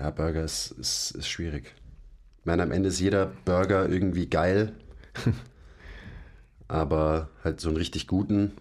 [0.00, 1.74] Ja, Burger ist, ist, ist schwierig.
[2.40, 4.72] Ich meine, am Ende ist jeder Burger irgendwie geil.
[6.68, 8.52] aber halt so einen richtig guten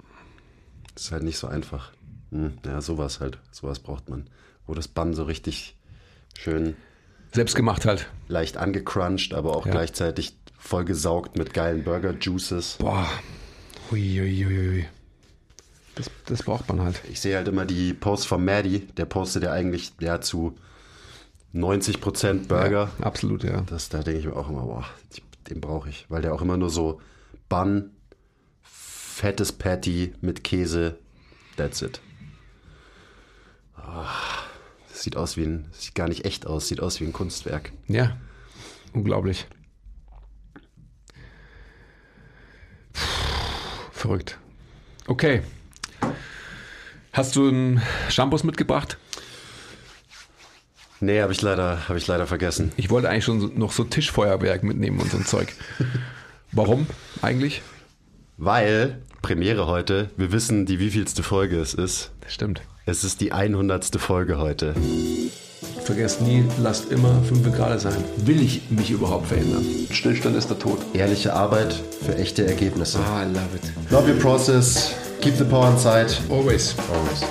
[0.95, 1.93] ist halt nicht so einfach.
[2.31, 3.39] Hm, ja, sowas halt.
[3.51, 4.27] Sowas braucht man.
[4.67, 5.77] Wo das Bun so richtig
[6.37, 6.75] schön
[7.33, 8.09] Selbst gemacht halt.
[8.27, 9.71] leicht angecrunched, aber auch Ja.
[9.71, 12.77] gleichzeitig vollgesaugt mit geilen Burger-Juices.
[12.79, 13.07] Boah.
[13.89, 14.85] Hui.
[15.95, 17.01] Das, das braucht man halt.
[17.09, 20.57] Ich sehe halt immer die Posts von Maddie, der postet ja eigentlich ja, zu
[21.53, 22.91] 90% Burger.
[22.99, 23.61] Ja, absolut, ja.
[23.61, 24.85] Das, da denke ich mir auch immer, boah,
[25.49, 26.05] den brauche ich.
[26.09, 27.01] Weil der auch immer nur so
[27.47, 27.91] Bun,
[28.61, 30.97] fettes Patty mit Käse,
[31.57, 31.99] that's it.
[33.75, 34.05] Ah,
[34.89, 37.71] Das sieht aus wie ein, sieht gar nicht echt aus, sieht aus wie ein Kunstwerk.
[37.87, 38.17] Ja.
[38.93, 39.47] Unglaublich.
[42.93, 43.01] Puh,
[43.91, 44.37] Verrückt.
[45.07, 45.41] Okay.
[47.11, 48.97] Hast du einen Shampoos mitgebracht?
[51.01, 52.71] Nee, habe ich leider, habe ich leider vergessen.
[52.75, 55.53] Ich wollte eigentlich schon noch so Tischfeuerwerk mitnehmen und so ein Zeug.
[56.51, 56.87] Warum
[57.21, 57.61] eigentlich?
[58.37, 62.11] Weil, Premiere heute, wir wissen, die wievielste Folge es ist.
[62.21, 62.61] Das stimmt.
[62.85, 63.95] Es ist die 100.
[63.99, 64.73] Folge heute.
[65.83, 68.03] Vergesst nie, lasst immer 5 Grad sein.
[68.17, 69.65] Will ich mich überhaupt verändern?
[69.91, 70.79] Stillstand ist der Tod.
[70.93, 71.73] Ehrliche Arbeit
[72.05, 72.99] für echte Ergebnisse.
[72.99, 73.91] Ah, I love it.
[73.91, 76.13] Love your process, keep the power inside.
[76.29, 76.75] Always.
[76.91, 77.23] Always.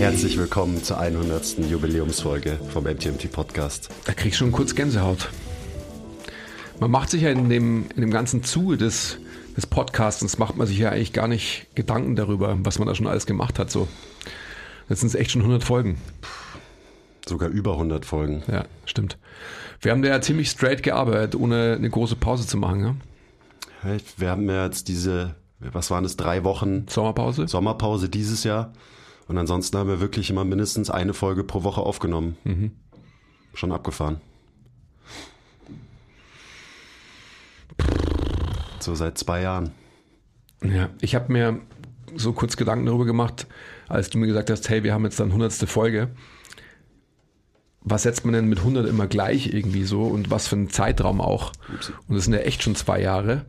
[0.00, 1.58] Herzlich willkommen zur 100.
[1.70, 3.90] Jubiläumsfolge vom MTMT Podcast.
[4.06, 5.28] Da krieg ich schon kurz Gänsehaut.
[6.80, 9.18] Man macht sich ja in dem, in dem ganzen Zuge des,
[9.58, 13.08] des Podcastens, macht man sich ja eigentlich gar nicht Gedanken darüber, was man da schon
[13.08, 13.70] alles gemacht hat.
[13.70, 13.88] So.
[14.88, 16.00] Jetzt sind es echt schon 100 Folgen.
[17.28, 18.42] Sogar über 100 Folgen.
[18.50, 19.18] Ja, stimmt.
[19.82, 22.96] Wir haben da ja ziemlich straight gearbeitet, ohne eine große Pause zu machen.
[23.84, 23.96] Ja?
[24.16, 27.46] Wir haben ja jetzt diese, was waren es, drei Wochen Sommerpause?
[27.48, 28.72] Sommerpause dieses Jahr.
[29.30, 32.36] Und ansonsten haben wir wirklich immer mindestens eine Folge pro Woche aufgenommen.
[33.54, 34.20] Schon abgefahren.
[38.80, 39.70] So seit zwei Jahren.
[40.64, 41.60] Ja, ich habe mir
[42.16, 43.46] so kurz Gedanken darüber gemacht,
[43.86, 45.52] als du mir gesagt hast, hey, wir haben jetzt dann 100.
[45.52, 46.08] Folge.
[47.82, 51.20] Was setzt man denn mit 100 immer gleich irgendwie so und was für einen Zeitraum
[51.20, 51.52] auch?
[52.08, 53.46] Und das sind ja echt schon zwei Jahre.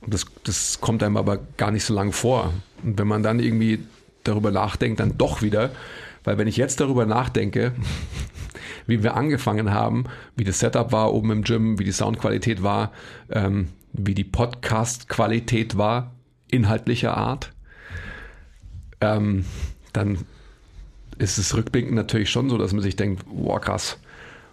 [0.00, 2.54] Und das, das kommt einem aber gar nicht so lang vor.
[2.82, 3.84] Und wenn man dann irgendwie
[4.28, 5.70] darüber nachdenkt, dann doch wieder,
[6.24, 7.72] weil wenn ich jetzt darüber nachdenke,
[8.86, 10.04] wie wir angefangen haben,
[10.36, 12.92] wie das Setup war oben im Gym, wie die Soundqualität war,
[13.30, 16.12] ähm, wie die Podcast-Qualität war,
[16.48, 17.52] inhaltlicher Art,
[19.00, 19.44] ähm,
[19.92, 20.18] dann
[21.18, 23.98] ist es rückblickend natürlich schon so, dass man sich denkt, wow krass,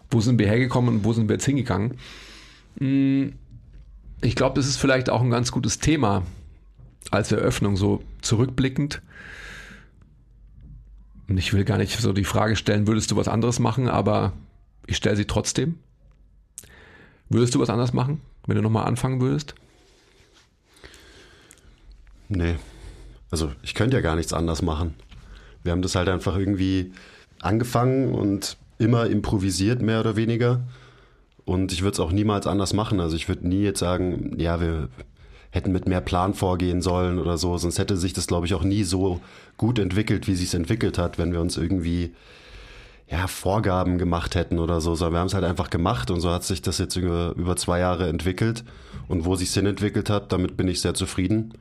[0.09, 1.97] wo sind wir hergekommen und wo sind wir jetzt hingegangen?
[2.79, 3.33] Hm,
[4.21, 6.23] Ich glaube, das ist vielleicht auch ein ganz gutes Thema
[7.11, 9.01] als Eröffnung, so zurückblickend.
[11.33, 14.33] Und ich will gar nicht so die Frage stellen, würdest du was anderes machen, aber
[14.85, 15.79] ich stelle sie trotzdem.
[17.27, 19.55] Würdest du was anderes machen, wenn du nochmal anfangen würdest?
[22.29, 22.57] Nee.
[23.31, 24.93] Also ich könnte ja gar nichts anders machen.
[25.63, 26.93] Wir haben das halt einfach irgendwie
[27.41, 30.61] angefangen und immer improvisiert, mehr oder weniger.
[31.45, 32.99] Und ich würde es auch niemals anders machen.
[32.99, 34.89] Also ich würde nie jetzt sagen, ja, wir
[35.53, 37.55] hätten mit mehr Plan vorgehen sollen oder so.
[37.59, 39.21] Sonst hätte sich das, glaube ich, auch nie so
[39.55, 42.15] gut entwickelt, wie sich es entwickelt hat, wenn wir uns irgendwie
[43.07, 46.31] ja, Vorgaben gemacht hätten oder so, sondern wir haben es halt einfach gemacht und so
[46.31, 48.63] hat sich das jetzt über, über zwei Jahre entwickelt.
[49.07, 51.53] Und wo sich es hin entwickelt hat, damit bin ich sehr zufrieden.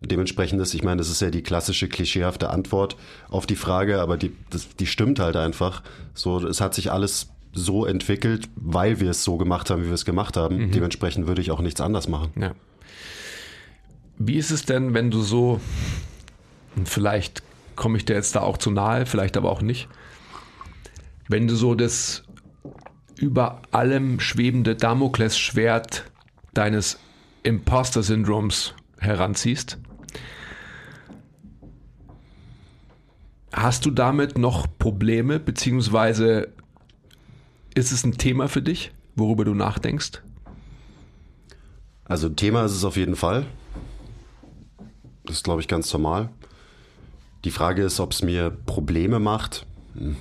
[0.00, 2.96] Dementsprechend ist, ich meine, das ist ja die klassische klischeehafte Antwort
[3.28, 5.84] auf die Frage, aber die, das, die stimmt halt einfach.
[6.14, 9.94] So, es hat sich alles so entwickelt, weil wir es so gemacht haben, wie wir
[9.94, 10.72] es gemacht haben.
[10.72, 12.32] Dementsprechend würde ich auch nichts anders machen.
[12.40, 12.54] Ja.
[14.22, 15.62] Wie ist es denn, wenn du so,
[16.84, 17.42] vielleicht
[17.74, 19.88] komme ich dir jetzt da auch zu nahe, vielleicht aber auch nicht,
[21.28, 22.24] wenn du so das
[23.16, 26.04] über allem schwebende Damoklesschwert
[26.52, 26.98] deines
[27.44, 29.78] Imposter-Syndroms heranziehst,
[33.54, 36.48] hast du damit noch Probleme, beziehungsweise
[37.74, 40.20] ist es ein Thema für dich, worüber du nachdenkst?
[42.04, 43.46] Also Thema ist es auf jeden Fall.
[45.30, 46.28] Das ist, glaube ich, ganz normal.
[47.44, 49.64] Die Frage ist, ob es mir Probleme macht.
[49.94, 50.16] Hm,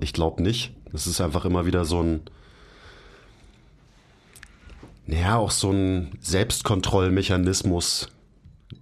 [0.00, 0.72] Ich glaube nicht.
[0.94, 2.22] Es ist einfach immer wieder so ein,
[5.04, 8.08] naja, auch so ein Selbstkontrollmechanismus,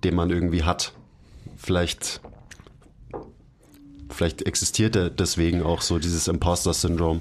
[0.05, 0.93] den man irgendwie hat.
[1.57, 2.21] Vielleicht,
[4.11, 7.21] vielleicht existiert er deswegen auch so dieses Imposter-Syndrom,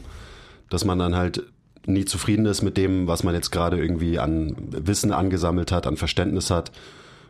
[0.70, 1.42] dass man dann halt
[1.88, 5.98] nie zufrieden ist mit dem, was man jetzt gerade irgendwie an Wissen angesammelt hat, an
[5.98, 6.72] Verständnis hat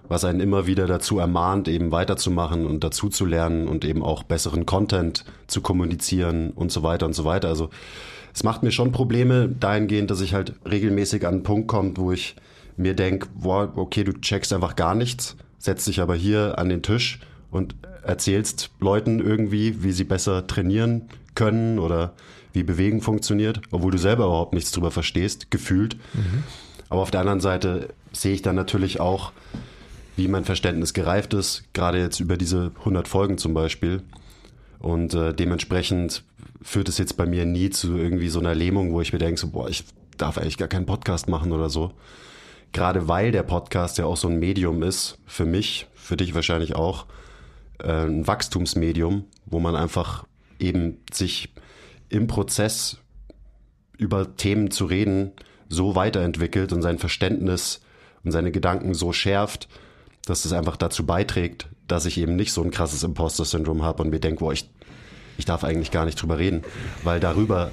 [0.08, 4.24] was einen immer wieder dazu ermahnt, eben weiterzumachen und dazu zu lernen und eben auch
[4.24, 7.48] besseren Content zu kommunizieren und so weiter und so weiter.
[7.48, 7.70] Also
[8.34, 12.12] es macht mir schon Probleme dahingehend, dass ich halt regelmäßig an einen Punkt komme, wo
[12.12, 12.36] ich
[12.76, 16.82] mir denke, boah, okay, du checkst einfach gar nichts, setzt dich aber hier an den
[16.82, 17.20] Tisch
[17.52, 21.04] und erzählst Leuten irgendwie, wie sie besser trainieren
[21.36, 22.14] können oder
[22.52, 25.96] wie Bewegung funktioniert, obwohl du selber überhaupt nichts drüber verstehst, gefühlt.
[26.14, 26.44] Mhm.
[26.90, 29.32] Aber auf der anderen Seite sehe ich dann natürlich auch,
[30.16, 34.04] wie mein Verständnis gereift ist, gerade jetzt über diese 100 Folgen zum Beispiel.
[34.80, 36.24] Und äh, dementsprechend
[36.62, 39.40] führt es jetzt bei mir nie zu irgendwie so einer Lähmung, wo ich mir denke,
[39.40, 39.86] so, boah, ich
[40.18, 41.94] darf eigentlich gar keinen Podcast machen oder so.
[42.72, 46.76] Gerade weil der Podcast ja auch so ein Medium ist, für mich, für dich wahrscheinlich
[46.76, 47.06] auch,
[47.80, 50.26] äh, ein Wachstumsmedium, wo man einfach
[50.60, 51.54] eben sich
[52.10, 52.98] im Prozess
[53.98, 55.32] über Themen zu reden
[55.70, 57.82] so weiterentwickelt und sein Verständnis
[58.24, 59.68] und seine Gedanken so schärft,
[60.26, 64.10] dass es einfach dazu beiträgt, dass ich eben nicht so ein krasses Imposter-Syndrom habe und
[64.10, 64.70] mir denke, boah, ich,
[65.38, 66.64] ich darf eigentlich gar nicht drüber reden.
[67.04, 67.72] Weil darüber,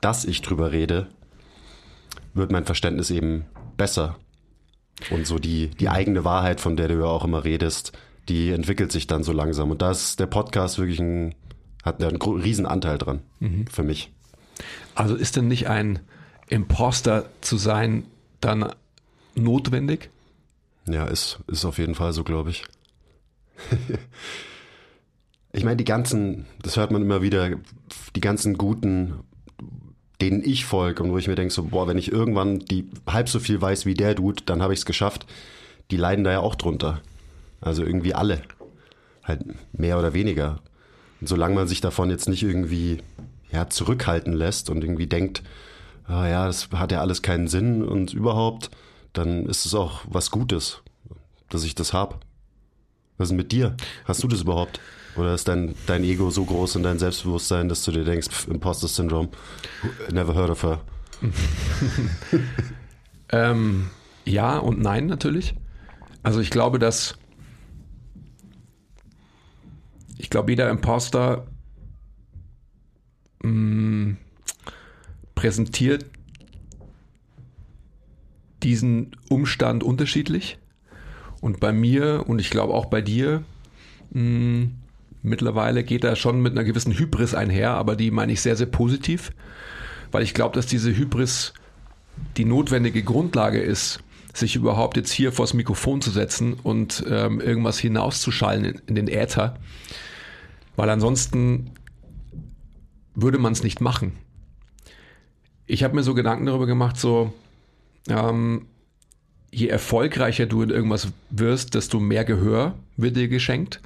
[0.00, 1.08] dass ich drüber rede,
[2.34, 3.46] wird mein Verständnis eben
[3.76, 4.16] besser.
[5.10, 7.92] Und so die, die eigene Wahrheit, von der du ja auch immer redest,
[8.28, 9.70] die entwickelt sich dann so langsam.
[9.70, 11.34] Und da ist der Podcast wirklich ein,
[11.82, 13.66] hat einen riesen Anteil dran mhm.
[13.66, 14.12] für mich.
[14.94, 16.00] Also ist denn nicht ein
[16.48, 18.04] Imposter zu sein
[18.40, 18.70] dann
[19.34, 20.10] notwendig?
[20.86, 22.64] Ja, ist, ist auf jeden Fall so, glaube ich.
[25.52, 27.50] ich meine, die ganzen, das hört man immer wieder,
[28.16, 29.20] die ganzen guten,
[30.20, 33.28] denen ich folge und wo ich mir denke, so, boah, wenn ich irgendwann die halb
[33.28, 35.26] so viel weiß wie der Dude, dann habe ich es geschafft.
[35.90, 37.00] Die leiden da ja auch drunter.
[37.60, 38.42] Also irgendwie alle.
[39.22, 40.60] Halt mehr oder weniger.
[41.20, 42.98] Und solange man sich davon jetzt nicht irgendwie
[43.52, 45.42] ja, zurückhalten lässt und irgendwie denkt,
[46.06, 48.70] ah ja, das hat ja alles keinen Sinn und überhaupt,
[49.12, 50.82] dann ist es auch was Gutes,
[51.48, 52.16] dass ich das habe.
[53.18, 53.76] Was ist denn mit dir?
[54.04, 54.80] Hast du das überhaupt?
[55.16, 58.88] Oder ist dein, dein Ego so groß und dein Selbstbewusstsein, dass du dir denkst, Imposter
[58.88, 59.28] Syndrome,
[60.10, 60.80] never heard of her?
[63.30, 63.90] ähm,
[64.24, 65.54] ja und nein natürlich.
[66.22, 67.18] Also ich glaube, dass
[70.16, 71.46] ich glaube, jeder Imposter
[73.42, 74.16] mh, mm,
[75.34, 76.04] präsentiert
[78.62, 80.58] diesen Umstand unterschiedlich.
[81.40, 83.44] Und bei mir und ich glaube auch bei dir,
[84.12, 84.70] mh, hm,
[85.22, 88.66] mittlerweile geht da schon mit einer gewissen Hybris einher, aber die meine ich sehr, sehr
[88.66, 89.32] positiv,
[90.12, 91.52] weil ich glaube, dass diese Hybris
[92.36, 94.00] die notwendige Grundlage ist,
[94.32, 99.08] sich überhaupt jetzt hier vors Mikrofon zu setzen und ähm, irgendwas hinauszuschallen in, in den
[99.08, 99.56] Äther,
[100.76, 101.72] weil ansonsten
[103.14, 104.12] würde man es nicht machen.
[105.66, 107.32] Ich habe mir so Gedanken darüber gemacht, so,
[108.08, 108.66] ähm,
[109.50, 113.80] je erfolgreicher du in irgendwas wirst, desto mehr Gehör wird dir geschenkt.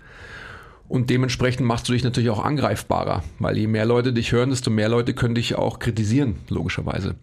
[0.88, 4.70] Und dementsprechend machst du dich natürlich auch angreifbarer, weil je mehr Leute dich hören, desto
[4.70, 7.14] mehr Leute können dich auch kritisieren, logischerweise.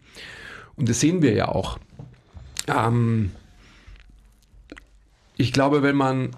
[0.76, 1.78] Und das sehen wir ja auch.
[2.68, 3.32] Ähm,
[5.38, 6.32] ich glaube, wenn man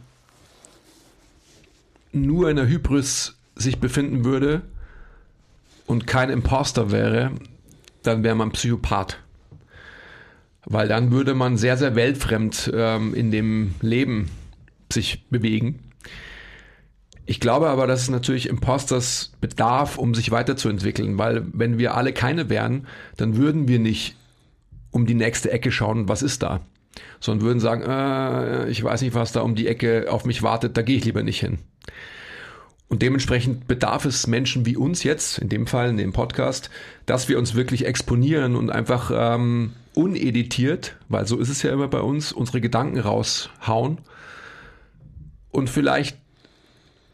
[2.12, 4.62] nur in der Hybris sich befinden würde
[5.88, 7.32] und kein Imposter wäre,
[8.04, 9.23] dann wäre man Psychopath.
[10.66, 14.30] Weil dann würde man sehr, sehr weltfremd ähm, in dem Leben
[14.92, 15.80] sich bewegen.
[17.26, 22.12] Ich glaube aber, dass es natürlich Imposters bedarf, um sich weiterzuentwickeln, weil wenn wir alle
[22.12, 24.18] keine wären, dann würden wir nicht
[24.92, 26.62] um die nächste Ecke schauen, was ist da,
[27.20, 30.76] sondern würden sagen, äh, ich weiß nicht, was da um die Ecke auf mich wartet,
[30.78, 31.60] da gehe ich lieber nicht hin.
[32.90, 36.70] Und dementsprechend bedarf es Menschen wie uns jetzt, in dem Fall in dem Podcast,
[37.06, 41.88] dass wir uns wirklich exponieren und einfach ähm, uneditiert, weil so ist es ja immer
[41.88, 44.00] bei uns, unsere Gedanken raushauen
[45.52, 46.18] und vielleicht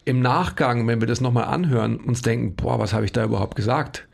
[0.04, 3.54] im Nachgang, wenn wir das nochmal anhören, uns denken, boah, was habe ich da überhaupt
[3.54, 4.08] gesagt?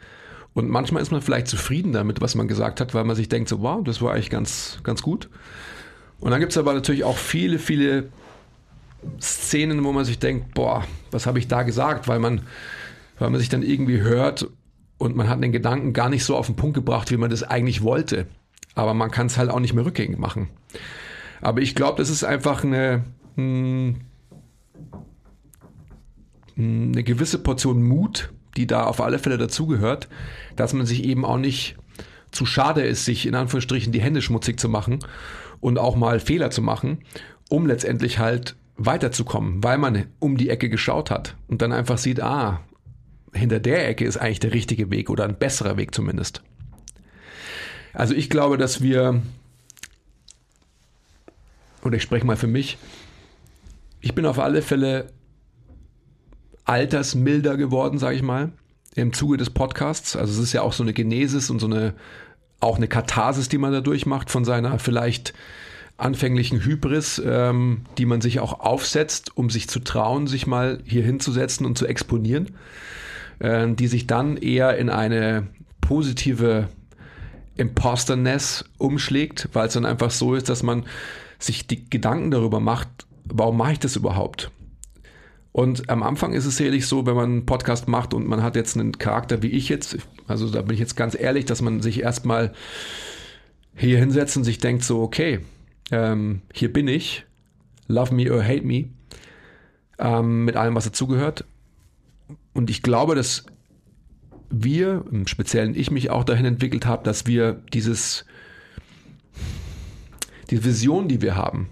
[0.52, 3.48] Und manchmal ist man vielleicht zufrieden damit, was man gesagt hat, weil man sich denkt,
[3.48, 5.28] so, wow, das war eigentlich ganz, ganz gut.
[6.18, 8.08] Und dann gibt es aber natürlich auch viele, viele
[9.20, 12.40] Szenen, wo man sich denkt, boah, was habe ich da gesagt, weil man,
[13.18, 14.48] weil man sich dann irgendwie hört
[14.98, 17.42] und man hat den Gedanken gar nicht so auf den Punkt gebracht, wie man das
[17.42, 18.26] eigentlich wollte.
[18.76, 20.48] Aber man kann es halt auch nicht mehr rückgängig machen.
[21.40, 23.04] Aber ich glaube, das ist einfach eine,
[23.34, 23.96] hm,
[26.56, 30.08] eine gewisse Portion Mut, die da auf alle Fälle dazugehört,
[30.54, 31.76] dass man sich eben auch nicht
[32.30, 35.00] zu schade ist, sich in Anführungsstrichen die Hände schmutzig zu machen
[35.60, 36.98] und auch mal Fehler zu machen,
[37.48, 42.22] um letztendlich halt weiterzukommen, weil man um die Ecke geschaut hat und dann einfach sieht,
[42.22, 42.60] ah,
[43.32, 46.42] hinter der Ecke ist eigentlich der richtige Weg oder ein besserer Weg zumindest.
[47.96, 49.22] Also ich glaube, dass wir
[51.82, 52.76] oder ich spreche mal für mich,
[54.02, 55.06] ich bin auf alle Fälle
[56.66, 58.52] altersmilder geworden, sage ich mal,
[58.94, 60.14] im Zuge des Podcasts.
[60.14, 61.94] Also es ist ja auch so eine Genesis und so eine
[62.60, 65.32] auch eine Katharsis, die man da durchmacht von seiner vielleicht
[65.96, 71.02] anfänglichen Hybris, ähm, die man sich auch aufsetzt, um sich zu trauen, sich mal hier
[71.02, 72.56] hinzusetzen und zu exponieren,
[73.38, 75.46] äh, die sich dann eher in eine
[75.80, 76.68] positive
[77.56, 80.84] Imposterness umschlägt, weil es dann einfach so ist, dass man
[81.38, 82.88] sich die Gedanken darüber macht,
[83.24, 84.50] warum mache ich das überhaupt?
[85.52, 88.56] Und am Anfang ist es sicherlich so, wenn man einen Podcast macht und man hat
[88.56, 89.96] jetzt einen Charakter wie ich jetzt,
[90.26, 92.52] also da bin ich jetzt ganz ehrlich, dass man sich erstmal
[93.74, 95.40] hier hinsetzt und sich denkt so, okay,
[95.90, 97.24] ähm, hier bin ich,
[97.88, 98.90] love me or hate me,
[99.98, 101.44] ähm, mit allem, was dazugehört.
[102.52, 103.46] Und ich glaube, dass
[104.50, 108.24] wir, im Speziellen ich mich auch dahin entwickelt habe, dass wir dieses,
[110.50, 111.68] die Vision, die wir haben,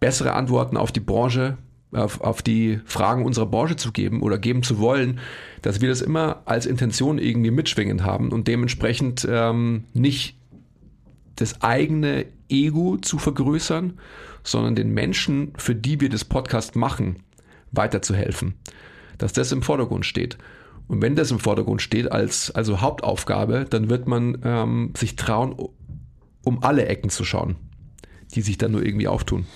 [0.00, 1.58] bessere Antworten auf die Branche
[1.94, 5.20] auf, auf die Fragen unserer Branche zu geben oder geben zu wollen,
[5.62, 10.36] dass wir das immer als Intention irgendwie mitschwingend haben und dementsprechend ähm, nicht
[11.36, 13.98] das eigene Ego zu vergrößern,
[14.42, 17.22] sondern den Menschen, für die wir das Podcast machen,
[17.72, 18.54] weiterzuhelfen.
[19.18, 20.36] Dass das im Vordergrund steht.
[20.86, 25.54] Und wenn das im Vordergrund steht als also Hauptaufgabe, dann wird man ähm, sich trauen,
[26.44, 27.56] um alle Ecken zu schauen,
[28.34, 29.46] die sich dann nur irgendwie auftun.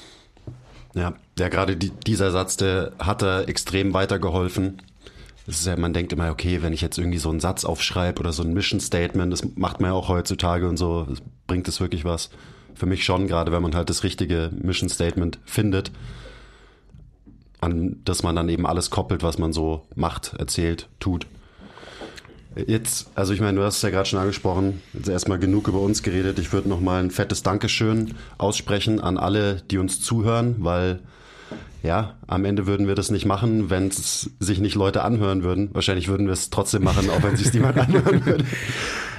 [0.95, 4.83] Ja, ja gerade die, dieser Satz, der hat da extrem weitergeholfen.
[5.47, 8.21] Das ist ja, man denkt immer, okay, wenn ich jetzt irgendwie so einen Satz aufschreibe
[8.21, 11.07] oder so ein Mission Statement, das macht man ja auch heutzutage und so,
[11.47, 12.31] bringt es wirklich was.
[12.75, 15.91] Für mich schon, gerade wenn man halt das richtige Mission Statement findet,
[17.61, 21.27] an das man dann eben alles koppelt, was man so macht, erzählt, tut.
[22.67, 25.81] Jetzt, also ich meine, du hast es ja gerade schon angesprochen, jetzt erstmal genug über
[25.81, 26.39] uns geredet.
[26.39, 31.01] Ich würde nochmal ein fettes Dankeschön aussprechen an alle, die uns zuhören, weil
[31.83, 35.71] ja, am Ende würden wir das nicht machen, wenn es sich nicht Leute anhören würden.
[35.73, 38.45] Wahrscheinlich würden wir es trotzdem machen, auch wenn sich niemand anhören würde.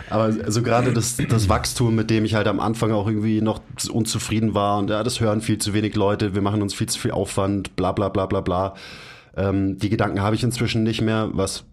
[0.09, 3.61] Aber also gerade das, das Wachstum, mit dem ich halt am Anfang auch irgendwie noch
[3.91, 6.99] unzufrieden war und ja, das hören viel zu wenig Leute, wir machen uns viel zu
[6.99, 8.73] viel Aufwand, bla bla bla bla bla.
[9.37, 11.65] Ähm, die Gedanken habe ich inzwischen nicht mehr, was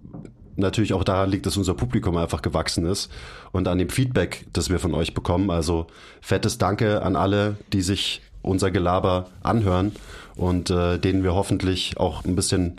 [0.57, 3.11] natürlich auch daran liegt, dass unser Publikum einfach gewachsen ist
[3.53, 5.51] und an dem Feedback, das wir von euch bekommen.
[5.51, 5.87] Also
[6.21, 9.93] fettes Danke an alle, die sich unser Gelaber anhören
[10.35, 12.77] und äh, denen wir hoffentlich auch ein bisschen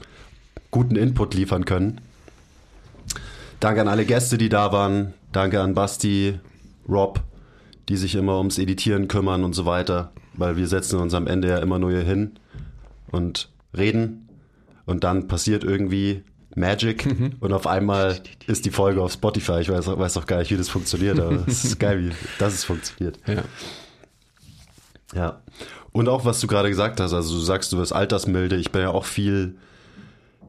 [0.72, 2.02] guten Input liefern können.
[3.60, 5.14] Danke an alle Gäste, die da waren.
[5.38, 6.40] Danke an Basti,
[6.90, 7.20] Rob,
[7.90, 11.48] die sich immer ums Editieren kümmern und so weiter, weil wir setzen uns am Ende
[11.50, 12.40] ja immer nur hier hin
[13.12, 14.30] und reden
[14.88, 16.24] und dann passiert irgendwie
[16.56, 17.36] Magic mhm.
[17.40, 19.60] und auf einmal ist die Folge auf Spotify.
[19.60, 22.56] Ich weiß, weiß auch gar nicht, wie das funktioniert, aber es ist geil, wie das
[22.56, 23.20] es funktioniert.
[23.28, 23.44] Ja.
[25.14, 25.42] Ja.
[25.92, 28.56] Und auch, was du gerade gesagt hast, also du sagst, du wirst altersmilde.
[28.56, 29.56] Ich bin ja auch viel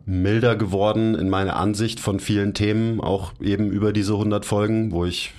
[0.08, 5.04] milder geworden in meiner Ansicht von vielen Themen, auch eben über diese 100 Folgen, wo
[5.04, 5.32] ich,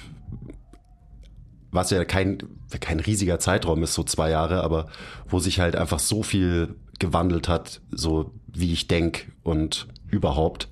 [1.72, 2.38] was ja kein,
[2.80, 4.86] kein riesiger Zeitraum ist, so zwei Jahre, aber
[5.28, 10.68] wo sich halt einfach so viel gewandelt hat, so wie ich denke und überhaupt.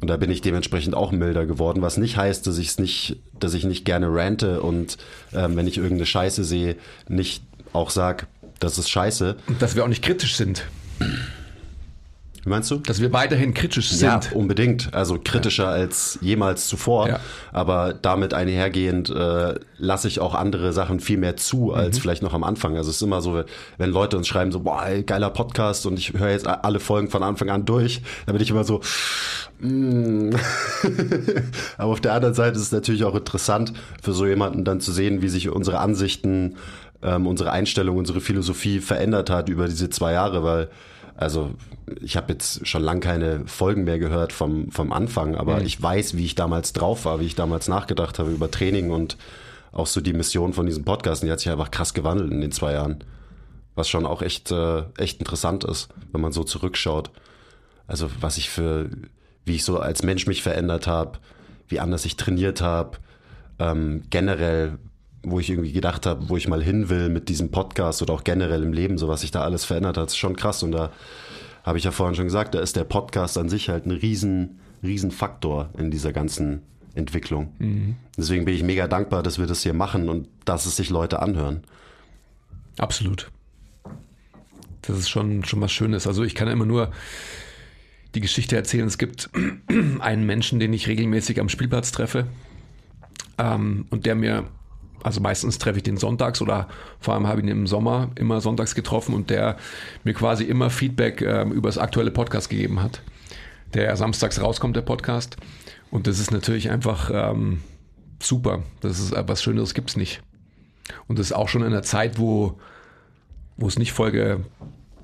[0.00, 3.22] Und da bin ich dementsprechend auch milder geworden, was nicht heißt, dass ich es nicht,
[3.38, 4.98] dass ich nicht gerne rante und
[5.32, 6.76] ähm, wenn ich irgendeine Scheiße sehe,
[7.08, 8.26] nicht auch sag,
[8.58, 9.36] das ist scheiße.
[9.46, 10.64] Und dass wir auch nicht kritisch sind.
[12.46, 12.76] Wie meinst du?
[12.76, 14.02] Dass wir weiterhin kritisch sind.
[14.06, 14.94] Ja, unbedingt.
[14.94, 15.70] Also kritischer ja.
[15.70, 17.08] als jemals zuvor.
[17.08, 17.20] Ja.
[17.52, 22.02] Aber damit einhergehend äh, lasse ich auch andere Sachen viel mehr zu als mhm.
[22.02, 22.76] vielleicht noch am Anfang.
[22.76, 23.42] Also es ist immer so,
[23.78, 27.24] wenn Leute uns schreiben so, boah, geiler Podcast und ich höre jetzt alle Folgen von
[27.24, 28.80] Anfang an durch, dann bin ich immer so,
[29.58, 30.30] mm.
[31.78, 34.92] aber auf der anderen Seite ist es natürlich auch interessant für so jemanden dann zu
[34.92, 36.54] sehen, wie sich unsere Ansichten,
[37.02, 40.68] ähm, unsere Einstellung, unsere Philosophie verändert hat über diese zwei Jahre, weil
[41.16, 41.54] also
[42.00, 45.66] ich habe jetzt schon lange keine Folgen mehr gehört vom, vom Anfang, aber mhm.
[45.66, 49.16] ich weiß, wie ich damals drauf war, wie ich damals nachgedacht habe über Training und
[49.72, 51.22] auch so die Mission von diesem Podcast.
[51.22, 53.04] Und die hat sich einfach krass gewandelt in den zwei Jahren.
[53.74, 57.10] Was schon auch echt, äh, echt interessant ist, wenn man so zurückschaut.
[57.86, 58.90] Also was ich für,
[59.44, 61.18] wie ich so als Mensch mich verändert habe,
[61.68, 62.98] wie anders ich trainiert habe,
[63.58, 64.78] ähm, generell,
[65.26, 68.22] wo ich irgendwie gedacht habe, wo ich mal hin will mit diesem Podcast oder auch
[68.22, 70.62] generell im Leben, so was sich da alles verändert hat, ist schon krass.
[70.62, 70.92] Und da
[71.64, 74.60] habe ich ja vorhin schon gesagt, da ist der Podcast an sich halt ein riesen,
[74.84, 76.62] riesen Faktor in dieser ganzen
[76.94, 77.52] Entwicklung.
[77.58, 77.96] Mhm.
[78.16, 81.20] Deswegen bin ich mega dankbar, dass wir das hier machen und dass es sich Leute
[81.20, 81.64] anhören.
[82.78, 83.28] Absolut.
[84.82, 86.06] Das ist schon, schon was Schönes.
[86.06, 86.92] Also ich kann immer nur
[88.14, 88.86] die Geschichte erzählen.
[88.86, 89.28] Es gibt
[89.98, 92.28] einen Menschen, den ich regelmäßig am Spielplatz treffe
[93.38, 94.44] ähm, und der mir
[95.06, 96.66] also meistens treffe ich den sonntags oder
[96.98, 99.56] vor allem habe ich ihn im Sommer immer sonntags getroffen und der
[100.02, 103.02] mir quasi immer Feedback ähm, über das aktuelle Podcast gegeben hat.
[103.72, 105.36] Der samstags rauskommt, der Podcast.
[105.92, 107.60] Und das ist natürlich einfach ähm,
[108.20, 108.64] super.
[108.80, 110.22] Das ist was Schöneres gibt es nicht.
[111.06, 112.58] Und das ist auch schon in der Zeit, wo,
[113.56, 114.44] wo es nicht Folge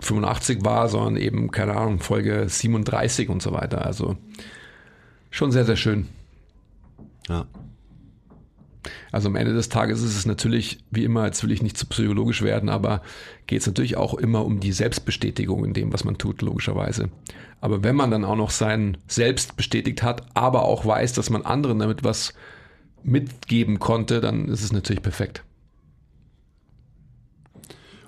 [0.01, 3.87] 85 war, sondern eben, keine Ahnung, Folge 37 und so weiter.
[3.87, 4.17] Also
[5.31, 6.09] schon sehr, sehr schön.
[7.29, 7.47] Ja.
[9.13, 11.87] Also am Ende des Tages ist es natürlich, wie immer, jetzt will ich nicht zu
[11.87, 13.03] psychologisch werden, aber
[13.47, 17.11] geht es natürlich auch immer um die Selbstbestätigung in dem, was man tut, logischerweise.
[17.61, 21.43] Aber wenn man dann auch noch sein Selbst bestätigt hat, aber auch weiß, dass man
[21.43, 22.35] anderen damit was
[23.05, 25.45] mitgeben konnte, dann ist es natürlich perfekt.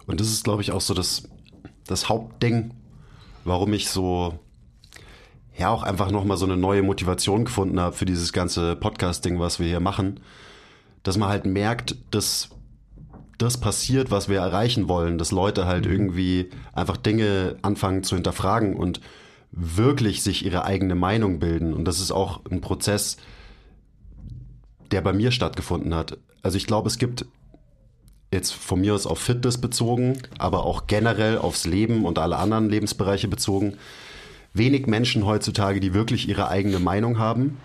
[0.07, 1.29] Und das ist, glaube ich, auch so das,
[1.87, 2.73] das Hauptding,
[3.45, 4.39] warum ich so
[5.57, 9.61] ja auch einfach nochmal so eine neue Motivation gefunden habe für dieses ganze Podcast-Ding, was
[9.61, 10.21] wir hier machen.
[11.05, 12.51] Dass man halt merkt, dass
[13.39, 15.93] das passiert, was wir erreichen wollen, dass Leute halt mhm.
[15.93, 19.01] irgendwie einfach Dinge anfangen zu hinterfragen und
[19.53, 21.75] wirklich sich ihre eigene Meinung bilden.
[21.75, 23.17] Und das ist auch ein Prozess,
[24.91, 26.19] der bei mir stattgefunden hat.
[26.43, 27.27] Also ich glaube, es gibt
[28.33, 32.69] jetzt von mir aus auf Fitness bezogen, aber auch generell aufs Leben und alle anderen
[32.69, 33.77] Lebensbereiche bezogen,
[34.53, 37.59] wenig Menschen heutzutage, die wirklich ihre eigene Meinung haben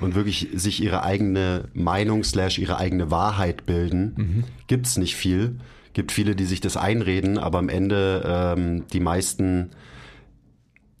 [0.00, 4.44] und wirklich sich ihre eigene Meinung slash ihre eigene Wahrheit bilden, mhm.
[4.66, 5.58] gibt es nicht viel.
[5.92, 9.70] Gibt viele, die sich das einreden, aber am Ende ähm, die meisten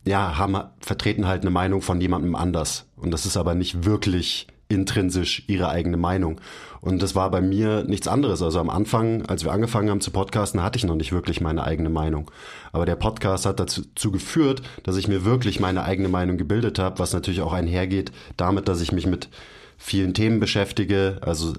[0.04, 2.86] ja, haben, vertreten halt eine Meinung von jemandem anders.
[2.96, 6.40] Und das ist aber nicht wirklich intrinsisch ihre eigene Meinung.
[6.80, 8.42] Und das war bei mir nichts anderes.
[8.42, 11.64] Also am Anfang, als wir angefangen haben zu podcasten, hatte ich noch nicht wirklich meine
[11.64, 12.30] eigene Meinung.
[12.72, 16.98] Aber der Podcast hat dazu geführt, dass ich mir wirklich meine eigene Meinung gebildet habe,
[16.98, 19.28] was natürlich auch einhergeht damit, dass ich mich mit
[19.76, 21.18] vielen Themen beschäftige.
[21.22, 21.54] Also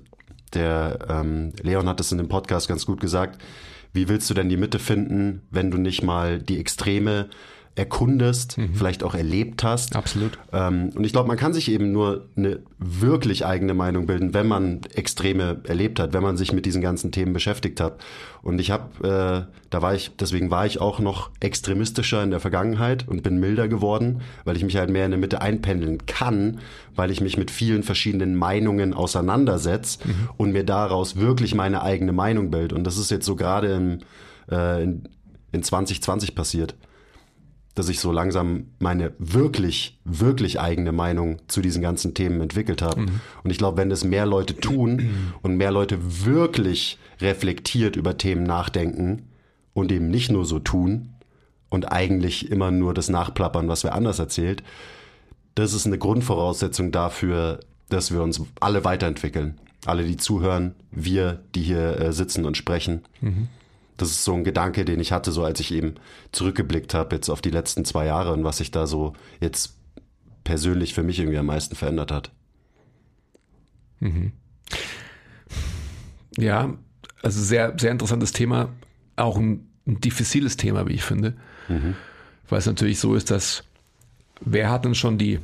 [0.54, 3.42] der ähm, Leon hat es in dem Podcast ganz gut gesagt.
[3.92, 7.30] Wie willst du denn die Mitte finden, wenn du nicht mal die Extreme
[7.76, 8.76] erkundest, mhm.
[8.76, 9.96] vielleicht auch erlebt hast.
[9.96, 10.38] Absolut.
[10.52, 14.48] Ähm, und ich glaube, man kann sich eben nur eine wirklich eigene Meinung bilden, wenn
[14.48, 18.00] man Extreme erlebt hat, wenn man sich mit diesen ganzen Themen beschäftigt hat.
[18.42, 22.40] Und ich habe, äh, da war ich, deswegen war ich auch noch extremistischer in der
[22.40, 26.60] Vergangenheit und bin milder geworden, weil ich mich halt mehr in der Mitte einpendeln kann,
[26.96, 30.30] weil ich mich mit vielen verschiedenen Meinungen auseinandersetze mhm.
[30.38, 32.74] und mir daraus wirklich meine eigene Meinung bild.
[32.74, 34.00] Und das ist jetzt so gerade im,
[34.52, 35.08] äh, in,
[35.54, 36.76] in 2020 passiert
[37.80, 43.04] dass ich so langsam meine wirklich, wirklich eigene Meinung zu diesen ganzen Themen entwickelt habe.
[43.04, 43.22] Mhm.
[43.42, 45.10] Und ich glaube, wenn das mehr Leute tun
[45.42, 49.30] und mehr Leute wirklich reflektiert über Themen nachdenken
[49.74, 51.14] und eben nicht nur so tun
[51.70, 54.62] und eigentlich immer nur das nachplappern, was wer anders erzählt,
[55.56, 59.58] das ist eine Grundvoraussetzung dafür, dass wir uns alle weiterentwickeln.
[59.86, 63.04] Alle, die zuhören, wir, die hier äh, sitzen und sprechen.
[63.22, 63.48] Mhm
[64.02, 65.96] das ist so ein Gedanke, den ich hatte, so als ich eben
[66.32, 69.76] zurückgeblickt habe jetzt auf die letzten zwei Jahre und was sich da so jetzt
[70.44, 72.32] persönlich für mich irgendwie am meisten verändert hat.
[74.00, 74.32] Mhm.
[76.38, 76.74] Ja,
[77.22, 78.70] also sehr, sehr interessantes Thema,
[79.18, 81.36] auch ein, ein diffiziles Thema, wie ich finde,
[81.68, 81.96] mhm.
[82.48, 83.66] weil es natürlich so ist, dass
[84.40, 85.40] wer hat denn schon die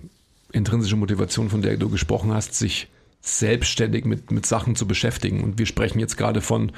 [0.54, 2.88] intrinsische Motivation, von der du gesprochen hast, sich
[3.20, 5.44] selbstständig mit, mit Sachen zu beschäftigen?
[5.44, 6.72] Und wir sprechen jetzt gerade von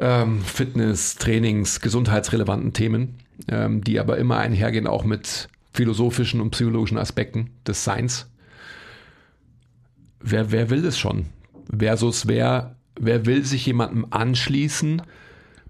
[0.00, 3.16] ähm, Fitness, Trainings, gesundheitsrelevanten Themen,
[3.48, 8.30] ähm, die aber immer einhergehen auch mit philosophischen und psychologischen Aspekten des Seins.
[10.20, 11.26] Wer, wer will das schon?
[11.76, 15.02] Versus wer, wer will sich jemandem anschließen,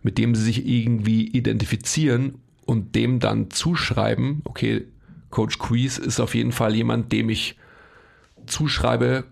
[0.03, 4.87] mit dem sie sich irgendwie identifizieren und dem dann zuschreiben, okay,
[5.31, 7.57] Coach Quiz ist auf jeden Fall jemand, dem ich
[8.47, 9.25] zuschreibe,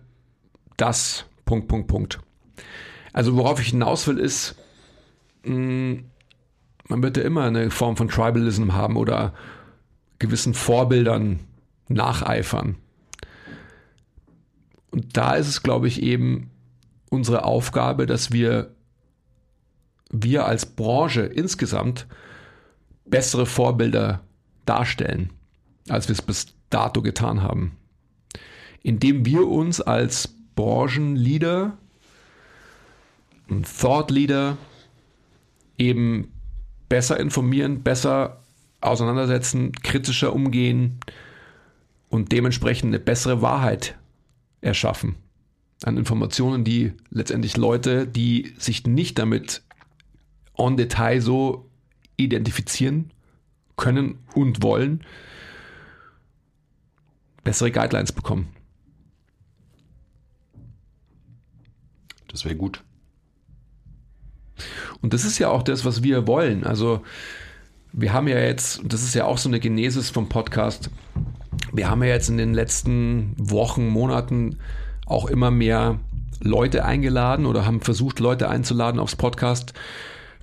[0.76, 2.18] das, Punkt, Punkt, Punkt.
[3.12, 4.56] Also worauf ich hinaus will, ist,
[5.44, 9.34] man wird ja immer eine Form von Tribalism haben oder
[10.18, 11.40] gewissen Vorbildern
[11.88, 12.76] nacheifern.
[14.90, 16.50] Und da ist es, glaube ich, eben
[17.10, 18.74] unsere Aufgabe, dass wir,
[20.10, 22.06] wir als Branche insgesamt
[23.04, 24.20] bessere Vorbilder
[24.64, 25.30] darstellen,
[25.88, 27.76] als wir es bis dato getan haben.
[28.82, 31.76] Indem wir uns als Branchenleader
[33.48, 34.56] und Thought Leader
[35.78, 36.32] eben
[36.88, 38.42] besser informieren, besser
[38.80, 41.00] auseinandersetzen, kritischer umgehen
[42.08, 43.96] und dementsprechend eine bessere Wahrheit
[44.60, 45.16] erschaffen.
[45.84, 49.62] An Informationen, die letztendlich Leute, die sich nicht damit
[50.56, 51.70] en Detail so
[52.16, 53.10] identifizieren
[53.76, 55.04] können und wollen,
[57.42, 58.48] bessere Guidelines bekommen.
[62.28, 62.82] Das wäre gut.
[65.00, 66.64] Und das ist ja auch das, was wir wollen.
[66.64, 67.02] Also
[67.92, 70.90] wir haben ja jetzt, das ist ja auch so eine Genesis vom Podcast,
[71.72, 74.58] wir haben ja jetzt in den letzten Wochen, Monaten
[75.06, 75.98] auch immer mehr
[76.40, 79.74] Leute eingeladen oder haben versucht, Leute einzuladen aufs Podcast,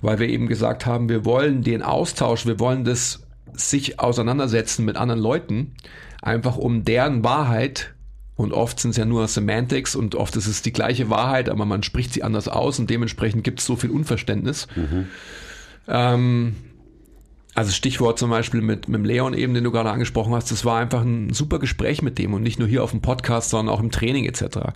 [0.00, 4.96] weil wir eben gesagt haben, wir wollen den Austausch, wir wollen das sich auseinandersetzen mit
[4.96, 5.74] anderen Leuten,
[6.22, 7.94] einfach um deren Wahrheit
[8.40, 11.64] und oft sind es ja nur Semantics und oft ist es die gleiche Wahrheit, aber
[11.66, 14.66] man spricht sie anders aus und dementsprechend gibt es so viel Unverständnis.
[14.74, 15.06] Mhm.
[15.86, 16.56] Ähm,
[17.54, 20.78] also Stichwort zum Beispiel mit, mit Leon eben, den du gerade angesprochen hast, das war
[20.78, 23.80] einfach ein super Gespräch mit dem und nicht nur hier auf dem Podcast, sondern auch
[23.80, 24.70] im Training etc.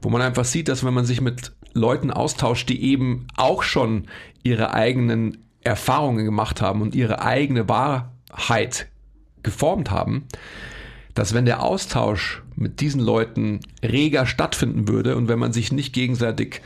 [0.00, 4.06] Wo man einfach sieht, dass wenn man sich mit Leuten austauscht, die eben auch schon
[4.42, 8.88] ihre eigenen Erfahrungen gemacht haben und ihre eigene Wahrheit
[9.42, 10.26] geformt haben,
[11.14, 15.92] dass wenn der Austausch mit diesen Leuten reger stattfinden würde und wenn man sich nicht
[15.92, 16.62] gegenseitig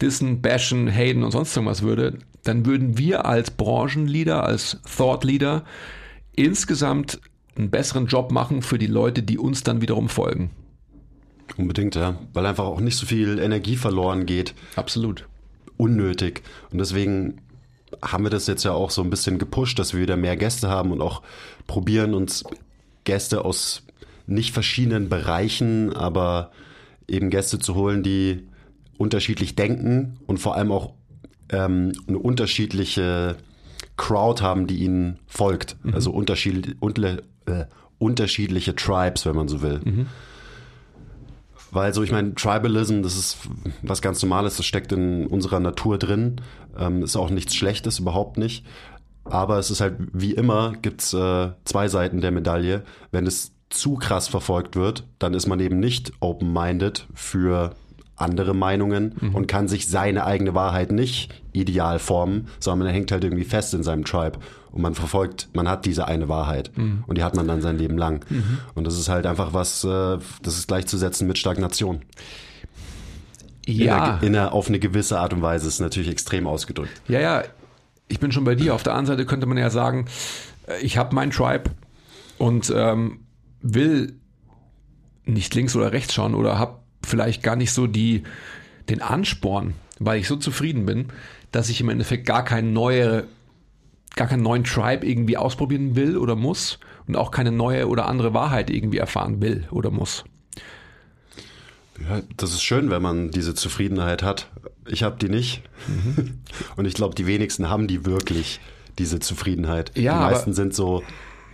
[0.00, 5.64] dissen, bashen, haten und sonst irgendwas würde, dann würden wir als Branchenleader, als Thought Leader
[6.34, 7.20] insgesamt
[7.56, 10.50] einen besseren Job machen für die Leute, die uns dann wiederum folgen.
[11.56, 12.18] Unbedingt, ja.
[12.34, 14.54] Weil einfach auch nicht so viel Energie verloren geht.
[14.74, 15.26] Absolut.
[15.76, 16.42] Unnötig.
[16.70, 17.40] Und deswegen
[18.02, 20.68] haben wir das jetzt ja auch so ein bisschen gepusht, dass wir wieder mehr Gäste
[20.68, 21.22] haben und auch
[21.66, 22.44] probieren, uns
[23.04, 23.85] Gäste aus
[24.26, 26.50] nicht verschiedenen Bereichen, aber
[27.08, 28.46] eben Gäste zu holen, die
[28.98, 30.94] unterschiedlich denken und vor allem auch
[31.50, 33.36] ähm, eine unterschiedliche
[33.96, 35.76] Crowd haben, die ihnen folgt.
[35.82, 35.94] Mhm.
[35.94, 37.64] Also unterschied, unle, äh,
[37.98, 39.80] unterschiedliche Tribes, wenn man so will.
[39.84, 40.06] Mhm.
[41.70, 43.38] Weil so, ich meine, Tribalism, das ist
[43.82, 46.40] was ganz Normales, das steckt in unserer Natur drin.
[46.78, 48.64] Ähm, ist auch nichts Schlechtes, überhaupt nicht.
[49.24, 52.82] Aber es ist halt, wie immer, gibt's äh, zwei Seiten der Medaille.
[53.10, 57.74] Wenn es zu krass verfolgt wird, dann ist man eben nicht open-minded für
[58.16, 59.34] andere Meinungen mhm.
[59.34, 63.74] und kann sich seine eigene Wahrheit nicht ideal formen, sondern man hängt halt irgendwie fest
[63.74, 64.38] in seinem Tribe
[64.72, 67.04] und man verfolgt, man hat diese eine Wahrheit mhm.
[67.06, 68.24] und die hat man dann sein Leben lang.
[68.30, 68.58] Mhm.
[68.74, 72.02] Und das ist halt einfach was, äh, das ist gleichzusetzen mit Stagnation.
[73.66, 73.84] Ja.
[73.84, 77.02] In einer, in einer, auf eine gewisse Art und Weise ist natürlich extrem ausgedrückt.
[77.08, 77.42] Ja, ja,
[78.08, 78.74] ich bin schon bei dir.
[78.74, 80.06] Auf der anderen Seite könnte man ja sagen,
[80.66, 81.70] äh, ich habe mein Tribe
[82.38, 83.20] und ähm,
[83.74, 84.14] will
[85.24, 88.22] nicht links oder rechts schauen oder habe vielleicht gar nicht so die,
[88.88, 91.08] den Ansporn, weil ich so zufrieden bin,
[91.52, 93.24] dass ich im Endeffekt gar keine neue,
[94.14, 98.34] gar keinen neuen Tribe irgendwie ausprobieren will oder muss und auch keine neue oder andere
[98.34, 100.24] Wahrheit irgendwie erfahren will oder muss.
[102.08, 104.48] Ja, das ist schön, wenn man diese Zufriedenheit hat.
[104.86, 105.62] Ich habe die nicht.
[105.88, 106.40] Mhm.
[106.76, 108.60] Und ich glaube, die wenigsten haben die wirklich,
[108.98, 109.92] diese Zufriedenheit.
[109.96, 111.02] Ja, die meisten sind so,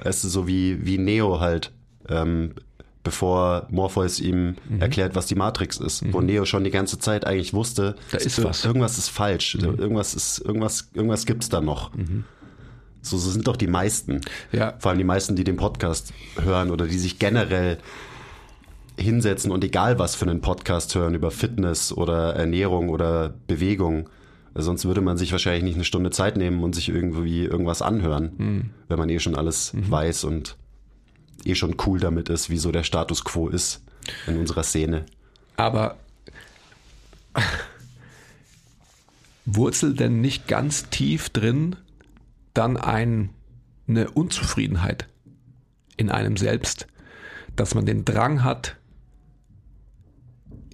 [0.03, 1.73] weißt du, so wie, wie Neo halt.
[2.09, 2.55] Ähm,
[3.03, 4.81] bevor Morpheus ihm mhm.
[4.81, 6.13] erklärt, was die Matrix ist, mhm.
[6.13, 8.65] wo Neo schon die ganze Zeit eigentlich wusste, da ist was.
[8.65, 9.79] irgendwas ist falsch, mhm.
[9.79, 11.95] irgendwas ist irgendwas irgendwas gibt's da noch.
[11.95, 12.25] Mhm.
[13.01, 14.21] So, so sind doch die meisten.
[14.53, 14.75] Ja.
[14.79, 17.79] Vor allem die meisten, die den Podcast hören oder die sich generell
[18.97, 24.09] hinsetzen und egal was für einen Podcast hören über Fitness oder Ernährung oder Bewegung.
[24.55, 28.33] Sonst würde man sich wahrscheinlich nicht eine Stunde Zeit nehmen und sich irgendwie irgendwas anhören,
[28.37, 28.71] mhm.
[28.89, 29.91] wenn man eh schon alles mhm.
[29.91, 30.57] weiß und
[31.45, 33.83] eh schon cool damit ist, wie so der Status quo ist
[34.27, 35.07] in unserer Szene.
[35.57, 35.97] Aber
[39.45, 41.77] wurzelt denn nicht ganz tief drin
[42.55, 43.31] dann ein,
[43.89, 45.09] eine Unzufriedenheit
[45.97, 46.87] in einem selbst,
[47.57, 48.77] dass man den Drang hat,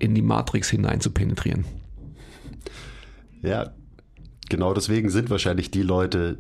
[0.01, 1.65] in die Matrix hinein zu penetrieren?
[3.43, 3.73] Ja,
[4.49, 6.39] genau deswegen sind wahrscheinlich die Leute,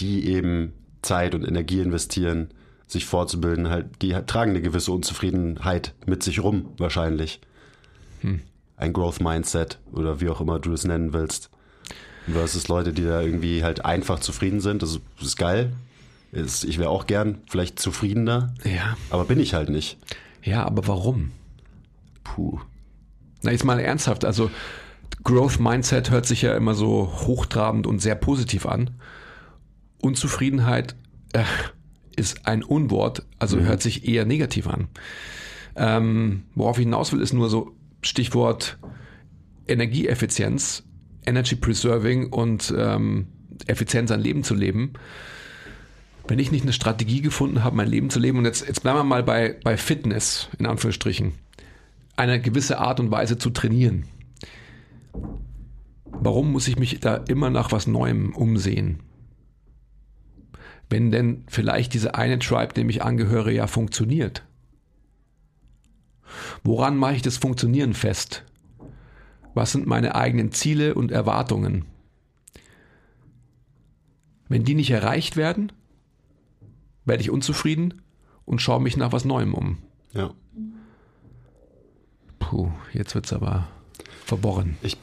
[0.00, 2.48] die eben Zeit und Energie investieren,
[2.86, 7.40] sich vorzubilden, halt, die tragen eine gewisse Unzufriedenheit mit sich rum, wahrscheinlich.
[8.20, 8.40] Hm.
[8.76, 11.50] Ein Growth Mindset oder wie auch immer du es nennen willst.
[12.30, 14.82] Versus Leute, die da irgendwie halt einfach zufrieden sind.
[14.82, 15.72] Das ist, das ist geil.
[16.32, 18.52] Ich wäre auch gern vielleicht zufriedener.
[18.64, 18.96] Ja.
[19.10, 19.96] Aber bin ich halt nicht.
[20.42, 21.30] Ja, aber warum?
[22.24, 22.60] Puh.
[23.42, 24.24] Na, jetzt mal ernsthaft.
[24.24, 24.50] Also,
[25.24, 28.90] Growth Mindset hört sich ja immer so hochtrabend und sehr positiv an.
[30.02, 30.94] Unzufriedenheit,
[31.32, 31.44] äh,
[32.16, 33.66] ist ein Unwort, also mhm.
[33.66, 34.88] hört sich eher negativ an.
[35.76, 38.78] Ähm, worauf ich hinaus will, ist nur so Stichwort
[39.68, 40.84] Energieeffizienz,
[41.26, 43.26] Energy Preserving und ähm,
[43.66, 44.92] Effizienz an Leben zu leben.
[46.28, 48.98] Wenn ich nicht eine Strategie gefunden habe, mein Leben zu leben, und jetzt, jetzt bleiben
[48.98, 51.32] wir mal bei, bei Fitness, in Anführungsstrichen,
[52.16, 54.06] eine gewisse Art und Weise zu trainieren.
[56.04, 59.00] Warum muss ich mich da immer nach was Neuem umsehen?
[60.88, 64.44] Wenn denn vielleicht diese eine Tribe, dem ich angehöre, ja funktioniert?
[66.62, 68.44] Woran mache ich das Funktionieren fest?
[69.54, 71.86] Was sind meine eigenen Ziele und Erwartungen?
[74.48, 75.72] Wenn die nicht erreicht werden,
[77.04, 78.02] werde ich unzufrieden
[78.44, 79.78] und schaue mich nach was Neuem um.
[80.12, 80.32] Ja.
[82.38, 83.68] Puh, jetzt wird's aber
[84.24, 84.76] verworren.
[84.82, 84.96] Ich,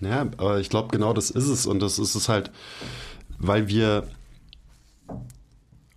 [0.00, 1.66] ja, aber ich glaube, genau das ist es.
[1.66, 2.50] Und das ist es halt,
[3.38, 4.08] weil wir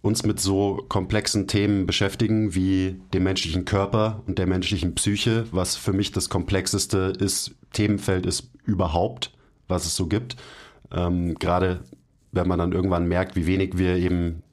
[0.04, 5.78] uns mit so komplexen Themen beschäftigen wie dem menschlichen Körper und der menschlichen Psyche, was
[5.78, 9.32] für mich das komplexeste ist, Themenfeld ist überhaupt,
[9.70, 10.36] was es so gibt.
[10.92, 11.80] Ähm, Gerade
[12.34, 14.44] wenn man dann irgendwann merkt, wie wenig wir eben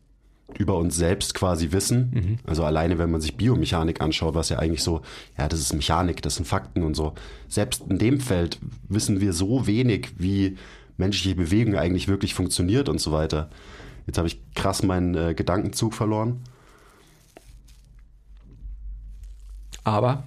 [0.56, 2.10] über uns selbst quasi wissen.
[2.14, 2.38] Mhm.
[2.46, 5.02] Also alleine, wenn man sich Biomechanik anschaut, was ja eigentlich so,
[5.36, 7.14] ja, das ist Mechanik, das sind Fakten und so.
[7.48, 10.56] Selbst in dem Feld wissen wir so wenig, wie
[10.96, 13.50] menschliche Bewegung eigentlich wirklich funktioniert und so weiter.
[14.06, 16.42] Jetzt habe ich krass meinen äh, Gedankenzug verloren.
[19.84, 20.24] Aber.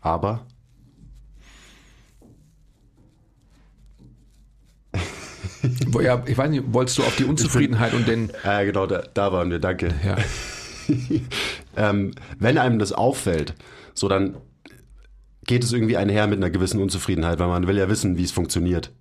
[0.00, 0.46] Aber.
[6.00, 8.32] ja, ich weiß nicht, wolltest du auf die Unzufriedenheit und den.
[8.44, 9.94] Ja, genau, da, da waren wir, danke.
[10.04, 10.16] Ja.
[11.76, 13.54] ähm, wenn einem das auffällt,
[13.94, 14.36] so dann
[15.44, 18.32] geht es irgendwie einher mit einer gewissen Unzufriedenheit, weil man will ja wissen, wie es
[18.32, 18.92] funktioniert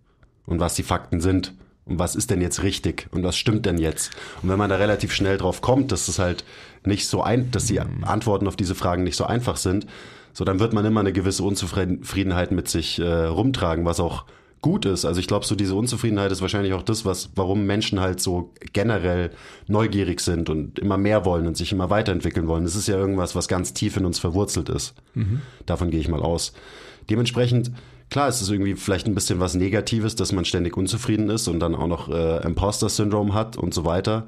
[0.46, 1.54] und was die Fakten sind
[2.00, 4.12] was ist denn jetzt richtig und was stimmt denn jetzt.
[4.42, 6.44] Und wenn man da relativ schnell drauf kommt, dass es halt
[6.86, 9.86] nicht so ein, dass die Antworten auf diese Fragen nicht so einfach sind,
[10.34, 14.26] so dann wird man immer eine gewisse Unzufriedenheit mit sich äh, rumtragen, was auch
[14.62, 15.06] gut ist.
[15.06, 18.54] Also ich glaube, so diese Unzufriedenheit ist wahrscheinlich auch das, was, warum Menschen halt so
[18.74, 19.32] generell
[19.68, 22.64] neugierig sind und immer mehr wollen und sich immer weiterentwickeln wollen.
[22.64, 24.94] Das ist ja irgendwas, was ganz tief in uns verwurzelt ist.
[25.16, 25.42] Mhm.
[25.66, 26.54] Davon gehe ich mal aus.
[27.10, 27.72] Dementsprechend,
[28.12, 31.60] klar, ist es irgendwie vielleicht ein bisschen was Negatives, dass man ständig unzufrieden ist und
[31.60, 34.28] dann auch noch äh, Imposter-Syndrom hat und so weiter.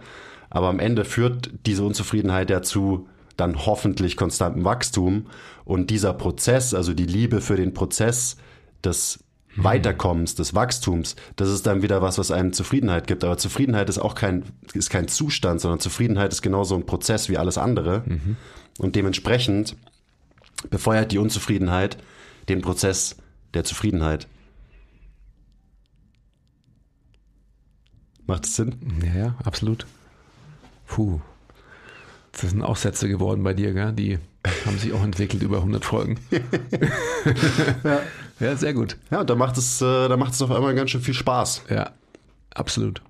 [0.49, 5.27] Aber am Ende führt diese Unzufriedenheit ja zu dann hoffentlich konstantem Wachstum
[5.65, 8.37] und dieser Prozess, also die Liebe für den Prozess
[8.83, 9.23] des
[9.55, 9.63] mhm.
[9.63, 13.23] Weiterkommens, des Wachstums, das ist dann wieder was, was einem Zufriedenheit gibt.
[13.23, 14.43] Aber Zufriedenheit ist auch kein,
[14.73, 18.03] ist kein Zustand, sondern Zufriedenheit ist genauso ein Prozess wie alles andere.
[18.05, 18.37] Mhm.
[18.77, 19.75] Und dementsprechend
[20.69, 21.97] befeuert die Unzufriedenheit
[22.49, 23.17] den Prozess
[23.53, 24.27] der Zufriedenheit.
[28.25, 28.75] Macht es Sinn?
[29.03, 29.85] Ja, ja, absolut.
[30.87, 31.19] Puh.
[32.31, 33.93] Das sind auch Sätze geworden bei dir, gell?
[33.93, 34.17] die
[34.65, 36.19] haben sich auch entwickelt über 100 Folgen.
[37.83, 38.01] ja.
[38.39, 38.97] ja, sehr gut.
[39.11, 41.63] Ja, und da macht es, äh, da macht es auf einmal ganz schön viel Spaß.
[41.69, 41.91] Ja,
[42.53, 43.01] absolut.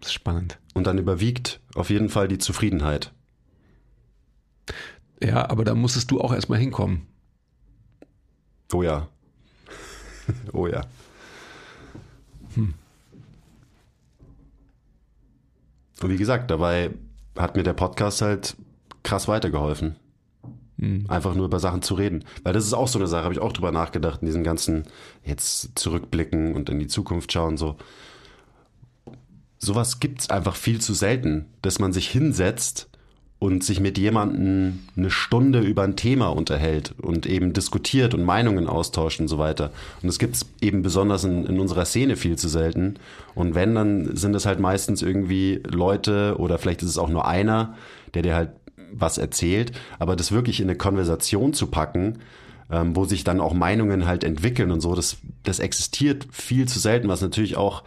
[0.00, 0.58] Das ist spannend.
[0.74, 3.12] Und dann überwiegt auf jeden Fall die Zufriedenheit.
[5.22, 7.06] Ja, aber da musstest du auch erstmal hinkommen.
[8.72, 9.08] Oh ja.
[10.52, 10.82] oh ja.
[12.54, 12.74] Hm.
[16.02, 16.90] Und wie gesagt, dabei
[17.36, 18.56] hat mir der Podcast halt
[19.02, 19.96] krass weitergeholfen.
[20.76, 21.04] Mhm.
[21.08, 22.24] Einfach nur über Sachen zu reden.
[22.42, 24.84] Weil das ist auch so eine Sache, habe ich auch drüber nachgedacht, in diesen ganzen
[25.24, 27.76] jetzt zurückblicken und in die Zukunft schauen, so.
[29.58, 32.89] Sowas gibt es einfach viel zu selten, dass man sich hinsetzt
[33.40, 38.68] und sich mit jemandem eine Stunde über ein Thema unterhält und eben diskutiert und Meinungen
[38.68, 39.70] austauscht und so weiter.
[40.02, 42.96] Und das gibt es eben besonders in, in, unserer Szene viel zu selten.
[43.34, 47.26] Und wenn, dann sind es halt meistens irgendwie Leute oder vielleicht ist es auch nur
[47.26, 47.74] einer,
[48.12, 48.50] der dir halt
[48.92, 52.18] was erzählt, aber das wirklich in eine Konversation zu packen,
[52.70, 56.78] ähm, wo sich dann auch Meinungen halt entwickeln und so, das, das existiert viel zu
[56.78, 57.84] selten, was natürlich auch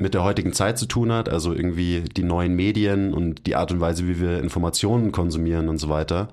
[0.00, 3.70] mit der heutigen Zeit zu tun hat, also irgendwie die neuen Medien und die Art
[3.70, 6.28] und Weise, wie wir Informationen konsumieren und so weiter.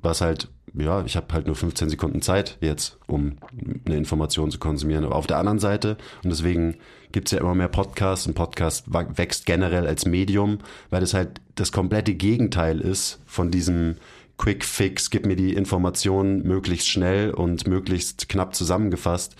[0.00, 3.38] Was halt, ja, ich habe halt nur 15 Sekunden Zeit jetzt, um
[3.84, 5.04] eine Information zu konsumieren.
[5.04, 6.76] Aber auf der anderen Seite, und deswegen
[7.10, 10.58] gibt's ja immer mehr Podcasts und Podcast wächst generell als Medium,
[10.90, 13.96] weil es halt das komplette Gegenteil ist von diesem
[14.36, 19.34] Quick Fix, gib mir die Informationen möglichst schnell und möglichst knapp zusammengefasst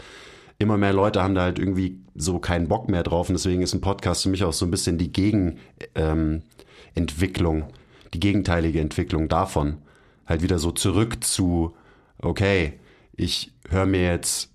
[0.59, 3.29] immer mehr Leute haben da halt irgendwie so keinen Bock mehr drauf.
[3.29, 6.43] Und deswegen ist ein Podcast für mich auch so ein bisschen die Gegenentwicklung,
[7.63, 7.69] ähm,
[8.13, 9.79] die gegenteilige Entwicklung davon.
[10.27, 11.75] Halt wieder so zurück zu,
[12.21, 12.75] okay,
[13.17, 14.53] ich höre mir jetzt,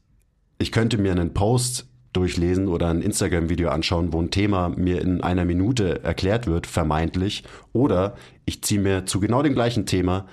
[0.60, 5.22] ich könnte mir einen Post durchlesen oder ein Instagram-Video anschauen, wo ein Thema mir in
[5.22, 7.44] einer Minute erklärt wird, vermeintlich.
[7.72, 10.28] Oder ich ziehe mir zu genau dem gleichen Thema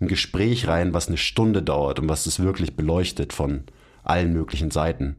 [0.00, 3.64] ein Gespräch rein, was eine Stunde dauert und was es wirklich beleuchtet von
[4.02, 5.16] allen möglichen Seiten.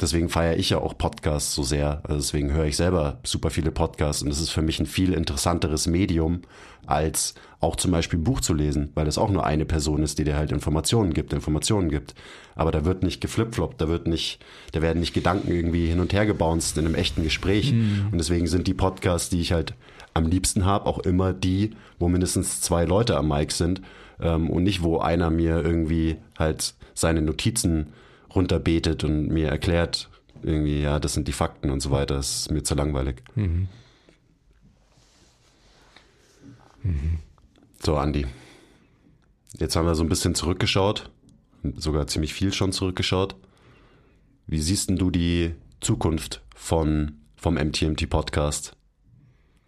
[0.00, 2.00] deswegen feiere ich ja auch Podcasts so sehr.
[2.04, 5.12] Also deswegen höre ich selber super viele Podcasts und es ist für mich ein viel
[5.12, 6.42] interessanteres Medium,
[6.86, 10.18] als auch zum Beispiel ein Buch zu lesen, weil das auch nur eine Person ist,
[10.18, 12.14] die dir halt Informationen gibt, Informationen gibt.
[12.56, 16.12] Aber da wird nicht geflipfloppt, da wird nicht, da werden nicht Gedanken irgendwie hin und
[16.12, 17.72] her gebounced in einem echten Gespräch.
[17.72, 18.08] Mhm.
[18.10, 19.74] Und deswegen sind die Podcasts, die ich halt
[20.14, 23.80] am liebsten habe, auch immer die, wo mindestens zwei Leute am Mic sind
[24.22, 27.92] ähm, und nicht, wo einer mir irgendwie halt seine Notizen
[28.34, 30.08] runterbetet und mir erklärt,
[30.42, 32.16] irgendwie, ja, das sind die Fakten und so weiter.
[32.16, 33.22] Das ist mir zu langweilig.
[33.34, 33.68] Mhm.
[36.82, 37.18] Mhm.
[37.82, 38.26] So, Andi.
[39.58, 41.10] Jetzt haben wir so ein bisschen zurückgeschaut,
[41.76, 43.36] sogar ziemlich viel schon zurückgeschaut.
[44.46, 48.76] Wie siehst denn du die Zukunft von, vom MTMT Podcast?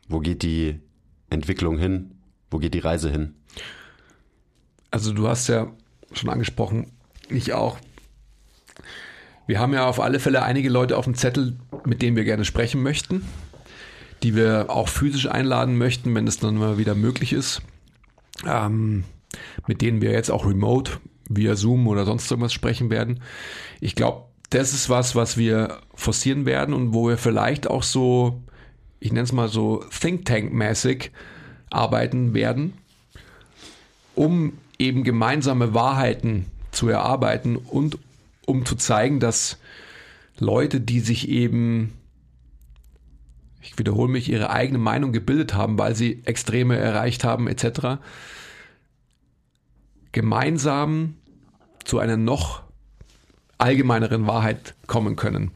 [0.08, 0.80] Wo geht die
[1.30, 2.12] Entwicklung hin?
[2.50, 3.34] Wo geht die Reise hin?
[4.94, 5.72] Also du hast ja
[6.12, 6.92] schon angesprochen,
[7.28, 7.78] ich auch.
[9.48, 12.44] Wir haben ja auf alle Fälle einige Leute auf dem Zettel, mit denen wir gerne
[12.44, 13.24] sprechen möchten,
[14.22, 17.60] die wir auch physisch einladen möchten, wenn es dann mal wieder möglich ist.
[18.46, 19.02] Ähm,
[19.66, 20.92] mit denen wir jetzt auch remote
[21.28, 23.20] via Zoom oder sonst irgendwas sprechen werden.
[23.80, 28.44] Ich glaube, das ist was, was wir forcieren werden und wo wir vielleicht auch so,
[29.00, 31.10] ich nenne es mal so Think Tank-mäßig
[31.68, 32.74] arbeiten werden,
[34.14, 37.98] um eben gemeinsame Wahrheiten zu erarbeiten und
[38.46, 39.58] um zu zeigen, dass
[40.38, 41.92] Leute, die sich eben,
[43.62, 47.98] ich wiederhole mich, ihre eigene Meinung gebildet haben, weil sie Extreme erreicht haben etc.,
[50.12, 51.16] gemeinsam
[51.84, 52.62] zu einer noch
[53.58, 55.50] allgemeineren Wahrheit kommen können.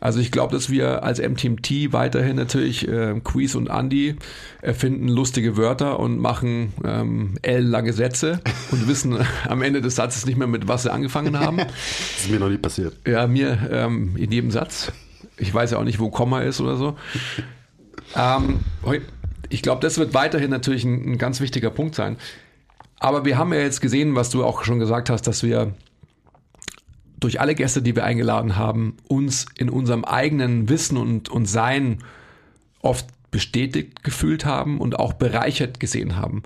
[0.00, 4.16] Also ich glaube, dass wir als MTMT weiterhin natürlich äh, Quiz und Andy
[4.62, 10.38] erfinden lustige Wörter und machen ähm, L-lange Sätze und wissen am Ende des Satzes nicht
[10.38, 11.56] mehr, mit was sie angefangen haben.
[11.58, 12.96] das ist mir noch nie passiert.
[13.06, 14.90] Ja, mir ähm, in jedem Satz.
[15.36, 16.96] Ich weiß ja auch nicht, wo Komma ist oder so.
[18.16, 18.60] Ähm,
[19.50, 22.16] ich glaube, das wird weiterhin natürlich ein, ein ganz wichtiger Punkt sein.
[22.98, 25.74] Aber wir haben ja jetzt gesehen, was du auch schon gesagt hast, dass wir
[27.20, 31.98] durch alle Gäste, die wir eingeladen haben, uns in unserem eigenen Wissen und, und Sein
[32.80, 36.42] oft bestätigt gefühlt haben und auch bereichert gesehen haben.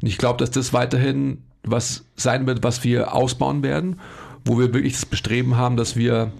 [0.00, 4.00] Und ich glaube, dass das weiterhin was sein wird, was wir ausbauen werden,
[4.44, 6.32] wo wir wirklich das Bestreben haben, dass wir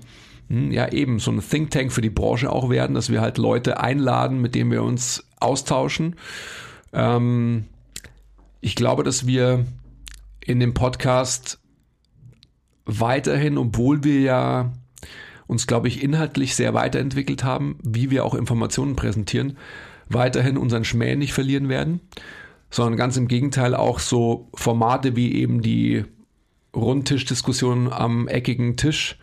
[0.49, 3.39] hm, ja eben so ein Think Tank für die Branche auch werden, dass wir halt
[3.39, 6.17] Leute einladen, mit denen wir uns austauschen.
[6.93, 7.65] Ähm,
[8.61, 9.65] ich glaube, dass wir
[10.41, 11.58] in dem Podcast
[12.89, 14.73] weiterhin, obwohl wir ja
[15.47, 19.57] uns, glaube ich, inhaltlich sehr weiterentwickelt haben, wie wir auch Informationen präsentieren,
[20.09, 22.01] weiterhin unseren Schmäh nicht verlieren werden,
[22.71, 26.05] sondern ganz im Gegenteil auch so Formate wie eben die
[26.75, 29.19] Rundtischdiskussion am eckigen Tisch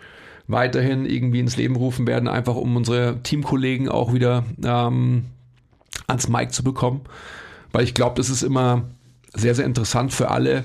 [0.47, 5.25] weiterhin irgendwie ins Leben rufen werden, einfach um unsere Teamkollegen auch wieder ähm,
[6.05, 7.01] ans Mic zu bekommen.
[7.71, 8.83] Weil ich glaube, das ist immer
[9.33, 10.63] sehr, sehr interessant für alle,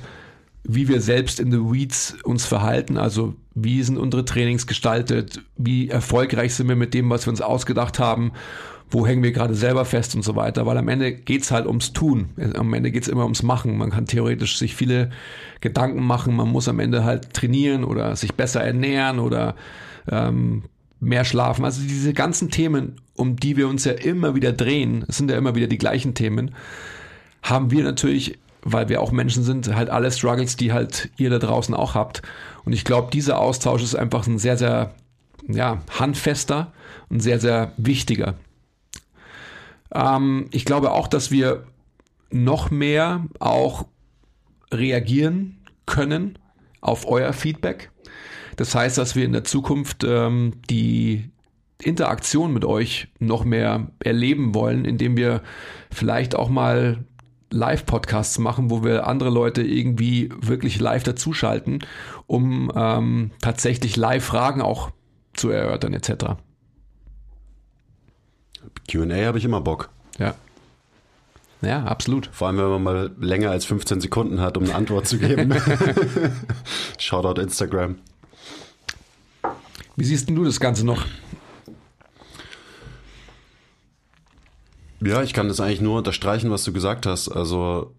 [0.65, 2.97] wie wir selbst in the Weeds uns verhalten.
[2.97, 5.43] Also wie sind unsere Trainings gestaltet?
[5.57, 8.33] Wie erfolgreich sind wir mit dem, was wir uns ausgedacht haben?
[8.91, 10.67] Wo hängen wir gerade selber fest und so weiter?
[10.67, 12.31] Weil am Ende geht's halt ums Tun.
[12.55, 13.79] Am Ende geht's immer ums Machen.
[13.79, 15.11] Man kann theoretisch sich viele
[15.61, 16.35] Gedanken machen.
[16.35, 19.55] Man muss am Ende halt trainieren oder sich besser ernähren oder
[20.11, 20.65] ähm,
[20.99, 21.65] mehr schlafen.
[21.65, 25.39] Also diese ganzen Themen, um die wir uns ja immer wieder drehen, es sind ja
[25.39, 26.53] immer wieder die gleichen Themen,
[27.43, 31.39] haben wir natürlich weil wir auch Menschen sind, halt alle Struggles, die halt ihr da
[31.39, 32.23] draußen auch habt.
[32.65, 34.95] Und ich glaube, dieser Austausch ist einfach ein sehr, sehr
[35.49, 36.73] ja, handfester
[37.09, 38.35] und sehr, sehr wichtiger.
[39.93, 41.65] Ähm, ich glaube auch, dass wir
[42.31, 43.87] noch mehr auch
[44.73, 46.39] reagieren können
[46.81, 47.91] auf euer Feedback.
[48.57, 51.31] Das heißt, dass wir in der Zukunft ähm, die
[51.83, 55.43] Interaktion mit euch noch mehr erleben wollen, indem wir
[55.91, 57.05] vielleicht auch mal
[57.51, 61.85] Live-Podcasts machen, wo wir andere Leute irgendwie wirklich live dazuschalten,
[62.27, 64.91] um ähm, tatsächlich Live-Fragen auch
[65.35, 66.37] zu erörtern etc.
[68.89, 69.91] QA habe ich immer Bock.
[70.19, 70.35] Ja.
[71.63, 72.31] Ja, absolut.
[72.33, 75.55] Vor allem, wenn man mal länger als 15 Sekunden hat, um eine Antwort zu geben.
[76.99, 77.97] Shoutout Instagram.
[79.97, 81.05] Wie siehst du das Ganze noch?
[85.03, 87.29] Ja, ich kann das eigentlich nur unterstreichen, was du gesagt hast.
[87.29, 87.95] Also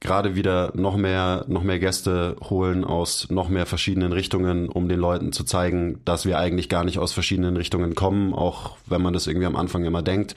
[0.00, 4.98] gerade wieder noch mehr, noch mehr Gäste holen aus noch mehr verschiedenen Richtungen, um den
[4.98, 9.12] Leuten zu zeigen, dass wir eigentlich gar nicht aus verschiedenen Richtungen kommen, auch wenn man
[9.12, 10.34] das irgendwie am Anfang immer denkt.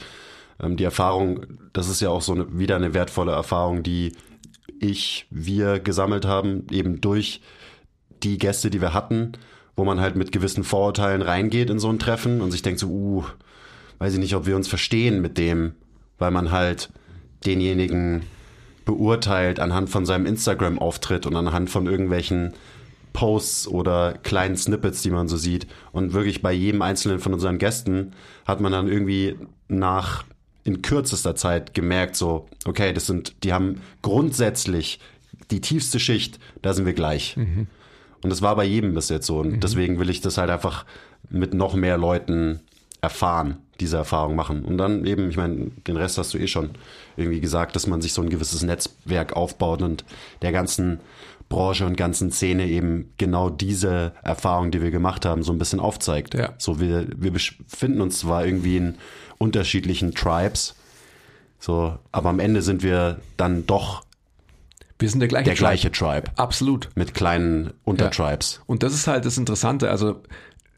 [0.62, 4.14] Ähm, die Erfahrung, das ist ja auch so eine, wieder eine wertvolle Erfahrung, die
[4.80, 7.42] ich, wir gesammelt haben, eben durch
[8.22, 9.34] die Gäste, die wir hatten
[9.76, 12.88] wo man halt mit gewissen Vorurteilen reingeht in so ein Treffen und sich denkt so,
[12.88, 13.24] uh,
[14.00, 15.74] weiß ich nicht, ob wir uns verstehen mit dem,
[16.18, 16.90] weil man halt
[17.46, 18.24] denjenigen
[18.86, 22.54] beurteilt anhand von seinem Instagram-Auftritt und anhand von irgendwelchen
[23.14, 25.68] Posts oder kleinen Snippets, die man so sieht.
[25.92, 28.12] Und wirklich bei jedem einzelnen von unseren Gästen
[28.46, 29.38] hat man dann irgendwie
[29.68, 30.26] nach
[30.64, 35.00] in kürzester Zeit gemerkt, so, okay, das sind, die haben grundsätzlich
[35.52, 37.38] die tiefste Schicht, da sind wir gleich.
[37.38, 37.68] Mhm.
[38.22, 39.40] Und das war bei jedem bis jetzt so.
[39.40, 39.60] Und mhm.
[39.60, 40.86] deswegen will ich das halt einfach
[41.30, 42.62] mit noch mehr Leuten
[43.02, 44.64] erfahren, diese Erfahrung machen.
[44.64, 46.72] Und dann eben, ich meine, den Rest hast du eh schon
[47.18, 50.06] irgendwie gesagt, dass man sich so ein gewisses Netzwerk aufbaut und
[50.42, 51.00] der ganzen
[51.50, 55.80] Branche und ganzen Szene eben genau diese Erfahrung, die wir gemacht haben, so ein bisschen
[55.80, 56.34] aufzeigt.
[56.34, 56.54] Ja.
[56.58, 58.96] So, wir, wir befinden uns zwar irgendwie in
[59.38, 60.76] unterschiedlichen Tribes,
[61.60, 64.04] so, aber am Ende sind wir dann doch
[64.98, 66.32] wir sind der gleiche, der gleiche Tribe.
[66.38, 66.90] Absolut.
[66.96, 68.56] Mit kleinen Untertribes.
[68.56, 68.64] Ja.
[68.66, 69.90] Und das ist halt das Interessante.
[69.90, 70.22] Also,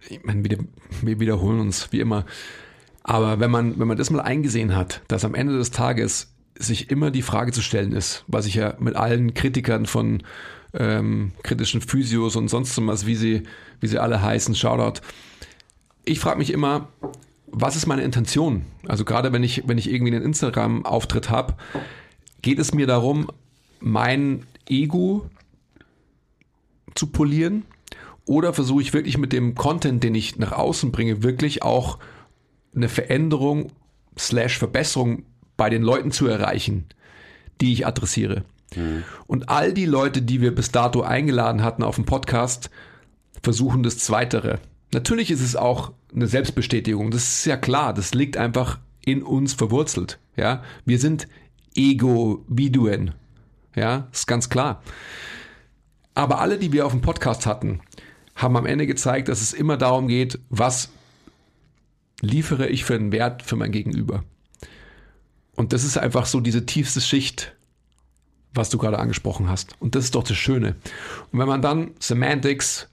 [0.10, 0.58] ich meine, wir,
[1.04, 2.26] wir wiederholen uns wie immer.
[3.08, 6.92] Aber wenn man, wenn man das mal eingesehen hat, dass am Ende des Tages sich
[6.92, 10.24] immer die Frage zu stellen ist, was ich ja mit allen Kritikern von
[10.74, 13.44] ähm, kritischen Physios und sonst was, wie sie,
[13.80, 15.00] wie sie alle heißen, Shoutout.
[16.04, 16.90] Ich frage mich immer,
[17.48, 18.64] was ist meine Intention?
[18.88, 21.56] Also gerade wenn ich, wenn ich irgendwie einen Instagram-Auftritt habe,
[22.42, 23.32] geht es mir darum,
[23.80, 25.30] mein Ego
[26.94, 27.64] zu polieren?
[28.26, 32.00] Oder versuche ich wirklich mit dem Content, den ich nach außen bringe, wirklich auch
[32.78, 33.72] eine Veränderung
[34.18, 35.24] slash Verbesserung
[35.58, 36.86] bei den Leuten zu erreichen,
[37.60, 38.44] die ich adressiere?
[38.76, 39.04] Mhm.
[39.28, 42.70] Und all die Leute, die wir bis dato eingeladen hatten auf dem Podcast,
[43.44, 44.60] versuchen das Zweitere.
[44.94, 47.12] Natürlich ist es auch eine Selbstbestätigung.
[47.12, 47.94] Das ist ja klar.
[47.94, 50.20] Das liegt einfach in uns verwurzelt.
[50.36, 51.28] Ja, wir sind
[51.76, 53.14] Ego-Viduen.
[53.76, 54.82] Ja, ist ganz klar.
[56.14, 57.82] Aber alle, die wir auf dem Podcast hatten,
[58.36, 60.90] haben am Ende gezeigt, dass es immer darum geht, was
[62.22, 64.24] liefere ich für einen Wert für mein Gegenüber.
[65.56, 67.58] Und das ist einfach so diese tiefste Schicht
[68.58, 69.76] was du gerade angesprochen hast.
[69.80, 70.76] Und das ist doch das Schöne.
[71.32, 72.90] Und wenn man dann Semantics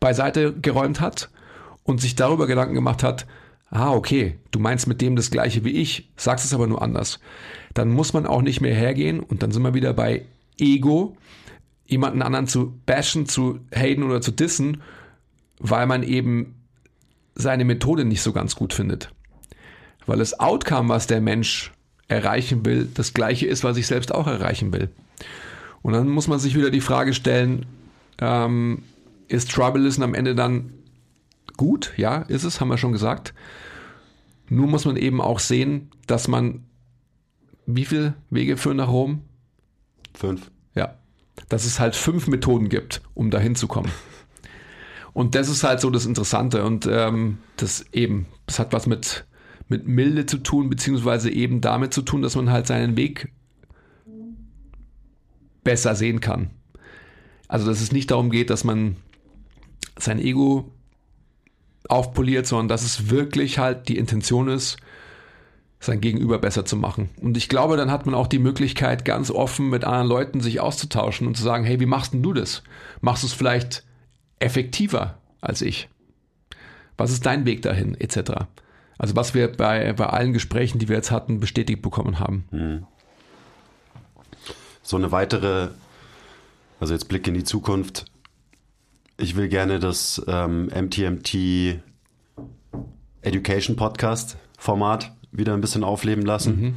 [0.00, 1.30] beiseite geräumt hat
[1.84, 3.26] und sich darüber Gedanken gemacht hat,
[3.70, 7.20] ah, okay, du meinst mit dem das gleiche wie ich, sagst es aber nur anders,
[7.74, 10.24] dann muss man auch nicht mehr hergehen und dann sind wir wieder bei
[10.58, 11.16] Ego,
[11.86, 14.82] jemanden anderen zu bashen, zu haten oder zu dissen,
[15.58, 16.57] weil man eben
[17.38, 19.10] seine Methode nicht so ganz gut findet.
[20.04, 21.72] Weil das Outcome, was der Mensch
[22.08, 24.90] erreichen will, das gleiche ist, was ich selbst auch erreichen will.
[25.82, 27.66] Und dann muss man sich wieder die Frage stellen,
[28.20, 28.82] ähm,
[29.28, 30.72] ist Tribalism am Ende dann
[31.56, 31.92] gut?
[31.96, 33.34] Ja, ist es, haben wir schon gesagt.
[34.48, 36.64] Nur muss man eben auch sehen, dass man,
[37.66, 39.22] wie viele Wege führen nach Rom?
[40.14, 40.50] Fünf.
[40.74, 40.96] Ja.
[41.48, 43.90] Dass es halt fünf Methoden gibt, um dahin zu kommen.
[45.12, 46.64] Und das ist halt so das Interessante.
[46.64, 49.26] Und ähm, das eben, das hat was mit
[49.68, 53.32] mit Milde zu tun, beziehungsweise eben damit zu tun, dass man halt seinen Weg
[55.62, 56.50] besser sehen kann.
[57.46, 58.96] Also, dass es nicht darum geht, dass man
[59.98, 60.72] sein Ego
[61.88, 64.78] aufpoliert, sondern dass es wirklich halt die Intention ist,
[65.80, 67.10] sein Gegenüber besser zu machen.
[67.20, 70.60] Und ich glaube, dann hat man auch die Möglichkeit, ganz offen mit anderen Leuten sich
[70.60, 72.62] auszutauschen und zu sagen, hey, wie machst denn du das?
[73.00, 73.84] Machst du es vielleicht
[74.38, 75.88] effektiver als ich?
[76.96, 78.46] Was ist dein Weg dahin, etc.?
[78.98, 82.44] Also was wir bei, bei allen Gesprächen, die wir jetzt hatten, bestätigt bekommen haben.
[84.82, 85.68] So eine weitere,
[86.80, 88.06] also jetzt Blick in die Zukunft.
[89.16, 91.80] Ich will gerne das ähm, MTMT
[93.22, 96.76] Education Podcast Format wieder ein bisschen aufleben lassen mhm.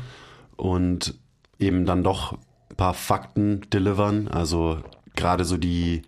[0.57, 1.15] und
[1.59, 4.27] eben dann doch ein paar Fakten delivern.
[4.27, 4.81] Also
[5.15, 6.03] gerade so die,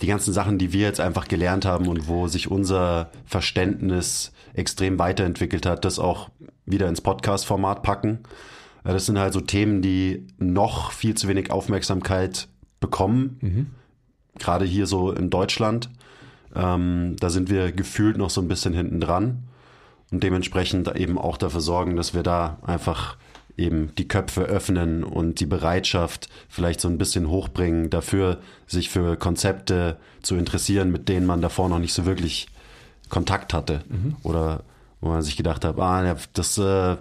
[0.00, 4.98] die ganzen Sachen, die wir jetzt einfach gelernt haben und wo sich unser Verständnis extrem
[4.98, 6.30] weiterentwickelt hat, das auch
[6.64, 8.20] wieder ins Podcast-Format packen.
[8.84, 12.48] Äh, das sind halt so Themen, die noch viel zu wenig Aufmerksamkeit
[12.80, 13.66] bekommen, mhm.
[14.38, 15.90] gerade hier so in Deutschland.
[16.54, 19.44] Ähm, da sind wir gefühlt noch so ein bisschen hinten dran
[20.10, 23.16] und dementsprechend eben auch dafür sorgen, dass wir da einfach
[23.56, 29.16] eben die Köpfe öffnen und die Bereitschaft vielleicht so ein bisschen hochbringen, dafür sich für
[29.16, 32.48] Konzepte zu interessieren, mit denen man davor noch nicht so wirklich
[33.08, 33.82] Kontakt hatte.
[33.88, 34.16] Mhm.
[34.22, 34.64] Oder
[35.00, 36.96] wo man sich gedacht hat, ah, das, äh,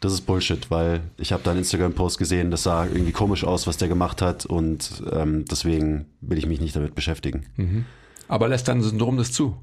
[0.00, 3.66] das ist Bullshit, weil ich habe da einen Instagram-Post gesehen, das sah irgendwie komisch aus,
[3.66, 7.46] was der gemacht hat und ähm, deswegen will ich mich nicht damit beschäftigen.
[7.56, 7.84] Mhm.
[8.28, 9.56] Aber lässt dein Syndrom das zu?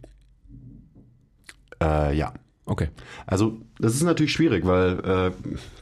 [1.82, 2.34] Äh, ja.
[2.68, 2.90] Okay.
[3.28, 5.32] Also das ist natürlich schwierig, weil äh,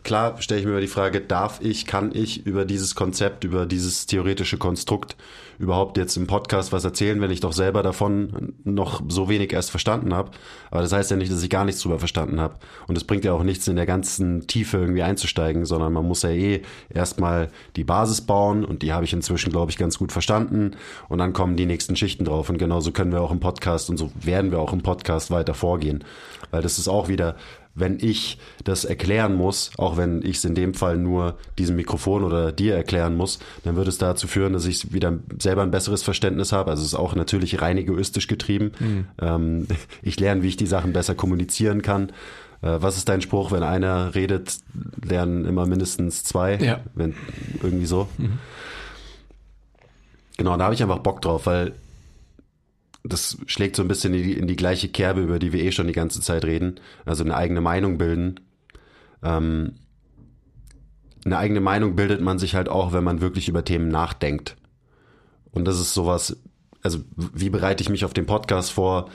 [0.04, 4.06] klar stelle ich mir die Frage, darf ich, kann ich über dieses Konzept, über dieses
[4.06, 5.16] theoretische Konstrukt
[5.60, 9.72] überhaupt jetzt im Podcast was erzählen, wenn ich doch selber davon noch so wenig erst
[9.72, 10.32] verstanden habe.
[10.72, 12.56] Aber das heißt ja nicht, dass ich gar nichts drüber verstanden habe.
[12.88, 16.24] Und es bringt ja auch nichts in der ganzen Tiefe irgendwie einzusteigen, sondern man muss
[16.24, 20.12] ja eh erstmal die Basis bauen und die habe ich inzwischen, glaube ich, ganz gut
[20.12, 20.72] verstanden.
[21.08, 22.50] Und dann kommen die nächsten Schichten drauf.
[22.50, 25.54] Und genauso können wir auch im Podcast und so werden wir auch im Podcast weiter
[25.54, 26.04] vorgehen.
[26.54, 27.36] Weil das ist auch wieder
[27.76, 32.24] wenn ich das erklären muss, auch wenn ich es in dem Fall nur diesem Mikrofon
[32.24, 36.04] oder dir erklären muss, dann würde es dazu führen, dass ich wieder selber ein besseres
[36.04, 36.70] Verständnis habe.
[36.70, 38.72] Also es ist auch natürlich rein egoistisch getrieben.
[38.80, 39.06] Mhm.
[39.20, 39.68] Ähm,
[40.04, 42.10] ich lerne, wie ich die Sachen besser kommunizieren kann.
[42.62, 44.60] Äh, was ist dein Spruch, wenn einer redet,
[45.04, 46.58] lernen immer mindestens zwei?
[46.58, 46.82] Ja.
[46.94, 47.16] Wenn,
[47.64, 48.08] irgendwie so.
[48.20, 48.38] Mhm.
[50.38, 51.74] Genau, da habe ich einfach Bock drauf, weil
[53.04, 55.72] das schlägt so ein bisschen in die, in die gleiche Kerbe, über die wir eh
[55.72, 56.80] schon die ganze Zeit reden.
[57.06, 58.40] Also eine eigene Meinung bilden.
[59.22, 59.74] Ähm,
[61.26, 64.56] eine eigene Meinung bildet man sich halt auch, wenn man wirklich über Themen nachdenkt.
[65.52, 66.38] Und das ist sowas,
[66.82, 69.10] also wie bereite ich mich auf den Podcast vor?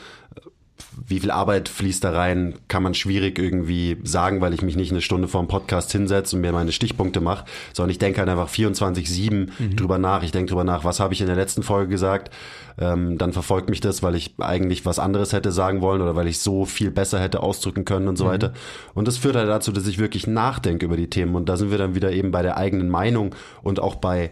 [1.07, 4.91] Wie viel Arbeit fließt da rein, kann man schwierig irgendwie sagen, weil ich mich nicht
[4.91, 8.29] eine Stunde vor dem Podcast hinsetze und mir meine Stichpunkte mache, sondern ich denke halt
[8.29, 9.77] einfach 24-7 mhm.
[9.77, 10.23] drüber nach.
[10.23, 12.33] Ich denke drüber nach, was habe ich in der letzten Folge gesagt.
[12.81, 16.29] Ähm, dann verfolgt mich das, weil ich eigentlich was anderes hätte sagen wollen oder weil
[16.29, 18.29] ich so viel besser hätte ausdrücken können und so mhm.
[18.29, 18.53] weiter.
[18.95, 21.35] Und das führt halt dazu, dass ich wirklich nachdenke über die Themen.
[21.35, 24.31] Und da sind wir dann wieder eben bei der eigenen Meinung und auch bei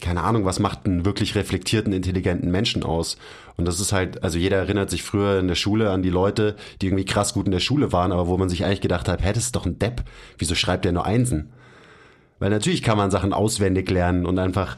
[0.00, 3.16] keine Ahnung, was macht einen wirklich reflektierten, intelligenten Menschen aus?
[3.56, 6.56] Und das ist halt, also jeder erinnert sich früher in der Schule an die Leute,
[6.80, 9.22] die irgendwie krass gut in der Schule waren, aber wo man sich eigentlich gedacht hat,
[9.22, 10.02] hä, das ist doch ein Depp.
[10.38, 11.50] Wieso schreibt der nur Einsen?
[12.38, 14.76] Weil natürlich kann man Sachen auswendig lernen und einfach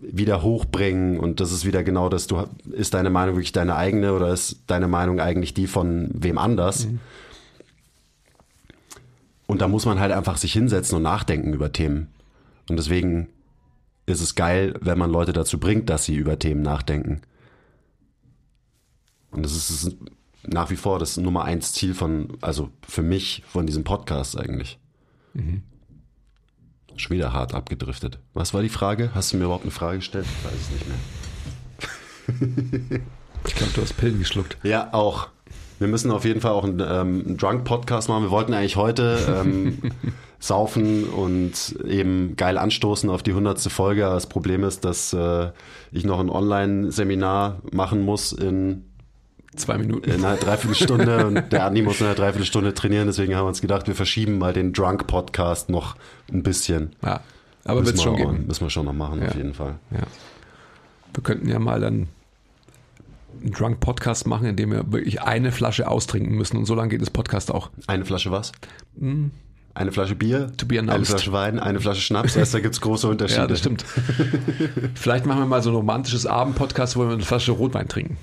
[0.00, 4.14] wieder hochbringen und das ist wieder genau das, du ist deine Meinung wirklich deine eigene
[4.14, 6.86] oder ist deine Meinung eigentlich die von wem anders?
[6.86, 7.00] Mhm.
[9.46, 12.08] Und da muss man halt einfach sich hinsetzen und nachdenken über Themen.
[12.68, 13.28] Und deswegen
[14.08, 17.20] ist es geil, wenn man Leute dazu bringt, dass sie über Themen nachdenken.
[19.30, 19.96] Und das ist
[20.46, 24.78] nach wie vor das Nummer eins Ziel von, also für mich, von diesem Podcast eigentlich.
[25.34, 25.62] Mhm.
[26.96, 28.18] Schon wieder hart abgedriftet.
[28.34, 29.10] Was war die Frage?
[29.14, 30.26] Hast du mir überhaupt eine Frage gestellt?
[30.26, 30.86] Ich weiß es nicht
[32.90, 33.00] mehr.
[33.46, 34.56] ich glaube, du hast Pillen geschluckt.
[34.62, 35.28] Ja, auch.
[35.78, 38.24] Wir müssen auf jeden Fall auch einen, ähm, einen Drunk-Podcast machen.
[38.24, 39.78] Wir wollten eigentlich heute ähm,
[40.40, 44.02] saufen und eben geil anstoßen auf die hundertste Folge.
[44.02, 45.50] das Problem ist, dass äh,
[45.90, 48.84] ich noch ein Online-Seminar machen muss in
[49.56, 50.08] zwei Minuten.
[50.08, 53.06] In einer Dreiviertelstunde und der Andi muss in einer Dreiviertelstunde trainieren.
[53.06, 55.96] Deswegen haben wir uns gedacht, wir verschieben mal den Drunk-Podcast noch
[56.32, 56.94] ein bisschen.
[57.02, 57.20] Ja,
[57.64, 58.46] aber wird schon geben.
[58.46, 59.28] Müssen wir schon noch machen, ja.
[59.28, 59.74] auf jeden Fall.
[59.90, 60.06] Ja.
[61.14, 62.08] Wir könnten ja mal dann
[63.42, 66.56] einen Drunk-Podcast machen, in dem wir wirklich eine Flasche austrinken müssen.
[66.56, 67.70] Und so lange geht das Podcast auch.
[67.86, 68.52] Eine Flasche was?
[68.96, 69.26] Mm.
[69.78, 72.36] Eine Flasche Bier, eine Flasche Wein, eine Flasche Schnaps.
[72.36, 73.42] Heißt, da gibt es große Unterschiede.
[73.42, 73.84] ja, das stimmt.
[74.96, 78.16] Vielleicht machen wir mal so ein romantisches Abend-Podcast, wo wir eine Flasche Rotwein trinken.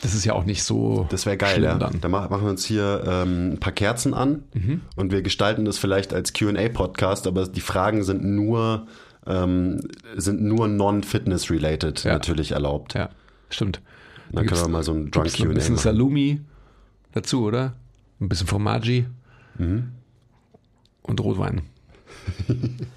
[0.00, 1.06] Das ist ja auch nicht so.
[1.10, 1.74] Das wäre geil, ja.
[1.76, 2.00] Dann.
[2.00, 4.80] dann machen wir uns hier ähm, ein paar Kerzen an mhm.
[4.96, 8.86] und wir gestalten das vielleicht als QA-Podcast, aber die Fragen sind nur,
[9.26, 9.82] ähm,
[10.16, 12.14] sind nur non-fitness-related ja.
[12.14, 12.94] natürlich erlaubt.
[12.94, 13.10] Ja,
[13.50, 13.82] stimmt.
[14.32, 15.48] Dann können wir mal so ein Drunk QA.
[15.48, 16.40] Ein bisschen Salumi
[17.12, 17.74] dazu, oder?
[18.22, 19.04] Ein bisschen Formaggi
[19.58, 19.90] mhm.
[21.04, 21.62] Und Rotwein.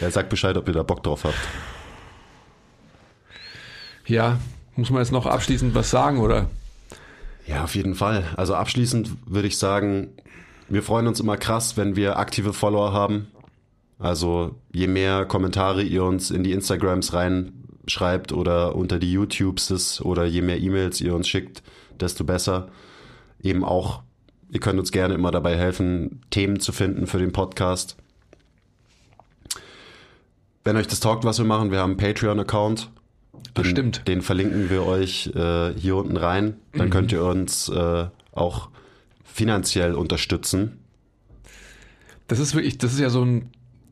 [0.00, 1.38] ja, sagt Bescheid, ob ihr da Bock drauf habt.
[4.06, 4.38] Ja,
[4.76, 6.50] muss man jetzt noch abschließend was sagen, oder?
[7.46, 8.24] Ja, auf jeden Fall.
[8.36, 10.10] Also abschließend würde ich sagen,
[10.68, 13.28] wir freuen uns immer krass, wenn wir aktive Follower haben.
[13.98, 17.52] Also je mehr Kommentare ihr uns in die Instagrams rein
[17.86, 21.62] schreibt oder unter die YouTubes oder je mehr E-Mails ihr uns schickt,
[21.98, 22.68] desto besser.
[23.42, 24.02] Eben auch,
[24.50, 27.96] ihr könnt uns gerne immer dabei helfen, Themen zu finden für den Podcast.
[30.64, 32.90] Wenn euch das taugt, was wir machen, wir haben einen Patreon-Account.
[33.56, 34.06] Den, stimmt.
[34.06, 36.56] Den verlinken wir euch äh, hier unten rein.
[36.72, 36.90] Dann mhm.
[36.90, 38.68] könnt ihr uns äh, auch
[39.24, 40.78] finanziell unterstützen.
[42.28, 43.50] Das ist wirklich, das ist ja so ein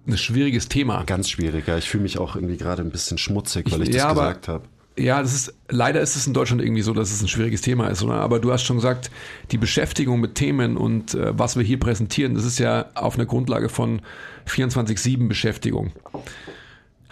[0.09, 1.05] ein schwieriges Thema.
[1.05, 1.77] Ganz schwierig, ja.
[1.77, 4.49] Ich fühle mich auch irgendwie gerade ein bisschen schmutzig, weil ich, ich das ja, gesagt
[4.49, 4.65] habe.
[4.99, 7.87] Ja, das ist, leider ist es in Deutschland irgendwie so, dass es ein schwieriges Thema
[7.87, 8.15] ist, oder?
[8.15, 9.13] Aber du hast schon gesagt,
[9.53, 13.27] die Beschäftigung mit Themen und äh, was wir hier präsentieren, das ist ja auf einer
[13.27, 14.03] Grundlage von
[14.49, 15.93] 24-7 Beschäftigung.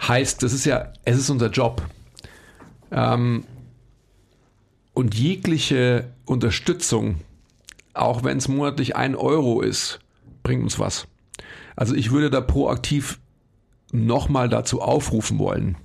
[0.05, 1.81] Heißt, das ist ja, es ist unser Job.
[2.91, 3.45] Ähm,
[4.93, 7.21] und jegliche Unterstützung,
[7.93, 9.99] auch wenn es monatlich ein Euro ist,
[10.43, 11.07] bringt uns was.
[11.77, 13.19] Also ich würde da proaktiv
[13.93, 15.77] nochmal dazu aufrufen wollen,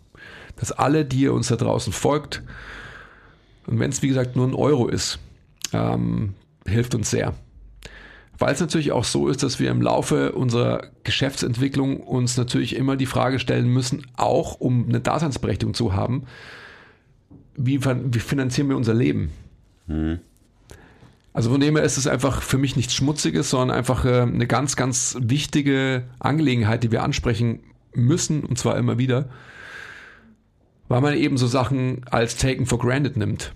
[0.62, 2.40] dass alle, die ihr uns da draußen folgt,
[3.66, 5.18] und wenn es wie gesagt nur ein Euro ist,
[5.72, 6.34] ähm,
[6.64, 7.34] hilft uns sehr.
[8.38, 12.96] weil es natürlich auch so ist, dass wir im Laufe unserer Geschäftsentwicklung uns natürlich immer
[12.96, 16.24] die Frage stellen müssen, auch um eine Daseinsberechtigung zu haben,
[17.56, 19.30] wie, wie finanzieren wir unser Leben?
[19.86, 20.18] Mhm.
[21.32, 24.46] Also von dem her ist es einfach für mich nichts Schmutziges, sondern einfach äh, eine
[24.46, 27.60] ganz, ganz wichtige Angelegenheit, die wir ansprechen
[27.94, 29.28] müssen, und zwar immer wieder,
[30.93, 33.55] weil man eben so Sachen als taken for granted nimmt.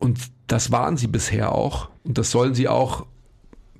[0.00, 0.18] Und
[0.48, 1.88] das waren sie bisher auch.
[2.02, 3.06] Und das sollen sie auch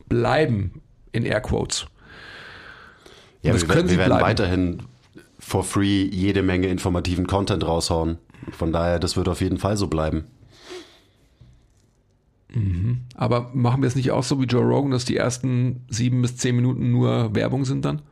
[0.08, 1.86] bleiben, in Airquotes.
[3.42, 4.22] Ja, wir, wir, werden bleiben.
[4.22, 4.82] weiterhin
[5.40, 8.18] for free jede Menge informativen Content raushauen.
[8.52, 10.22] Von daher, das wird auf jeden Fall so bleiben.
[12.54, 12.98] Mhm.
[13.16, 16.36] Aber machen wir es nicht auch so wie Joe Rogan, dass die ersten sieben bis
[16.36, 18.02] zehn Minuten nur Werbung sind dann?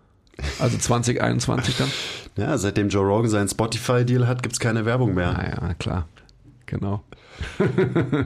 [0.58, 1.90] Also 2021 dann?
[2.36, 5.38] Ja, seitdem Joe Rogan seinen Spotify-Deal hat, gibt es keine Werbung mehr.
[5.38, 6.08] Ah ja, klar.
[6.66, 7.04] Genau.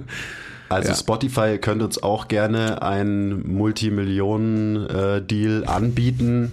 [0.71, 0.95] also ja.
[0.95, 6.53] Spotify könnte uns auch gerne einen Multimillionen-Deal anbieten,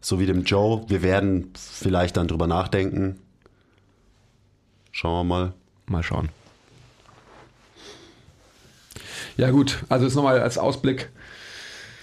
[0.00, 0.82] so wie dem Joe.
[0.88, 3.20] Wir werden vielleicht dann drüber nachdenken.
[4.90, 5.52] Schauen wir mal.
[5.86, 6.30] Mal schauen.
[9.36, 11.10] Ja, gut, also jetzt nochmal als Ausblick.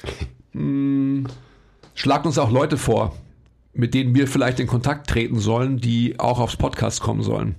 [0.53, 1.27] Hm,
[1.93, 3.13] schlagt uns auch Leute vor,
[3.77, 7.55] mit denen wir vielleicht in Kontakt treten sollen, die auch aufs Podcast kommen sollen.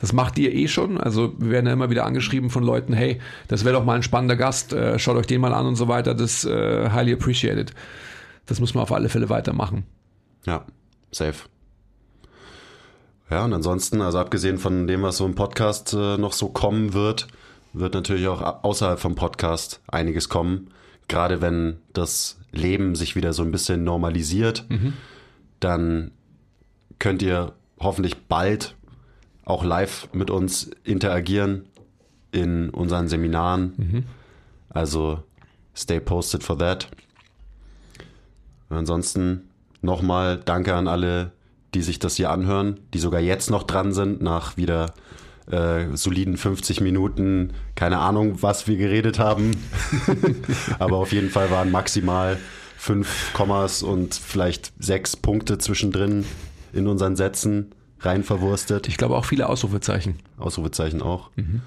[0.00, 0.98] Das macht ihr eh schon.
[0.98, 4.02] Also wir werden ja immer wieder angeschrieben von Leuten, hey, das wäre doch mal ein
[4.02, 6.14] spannender Gast, äh, schaut euch den mal an und so weiter.
[6.14, 7.72] Das äh, highly appreciated.
[8.46, 9.84] Das muss man auf alle Fälle weitermachen.
[10.46, 10.64] Ja,
[11.10, 11.48] safe.
[13.30, 16.94] Ja, und ansonsten, also abgesehen von dem, was so im Podcast äh, noch so kommen
[16.94, 17.28] wird,
[17.74, 20.70] wird natürlich auch außerhalb vom Podcast einiges kommen.
[21.08, 24.94] Gerade wenn das Leben sich wieder so ein bisschen normalisiert, mhm.
[25.60, 26.12] Dann
[26.98, 28.74] könnt ihr hoffentlich bald
[29.44, 31.66] auch live mit uns interagieren
[32.32, 33.72] in unseren Seminaren.
[33.76, 34.04] Mhm.
[34.68, 35.22] Also
[35.74, 36.88] stay posted for that.
[38.68, 39.48] Und ansonsten
[39.80, 41.32] nochmal danke an alle,
[41.74, 44.92] die sich das hier anhören, die sogar jetzt noch dran sind, nach wieder
[45.50, 49.52] äh, soliden 50 Minuten, keine Ahnung, was wir geredet haben.
[50.78, 52.38] Aber auf jeden Fall waren maximal
[52.78, 56.24] fünf Kommas und vielleicht sechs Punkte zwischendrin
[56.72, 58.88] in unseren Sätzen rein verwurstet.
[58.88, 60.20] Ich glaube auch viele Ausrufezeichen.
[60.38, 61.30] Ausrufezeichen auch.
[61.34, 61.60] Mhm.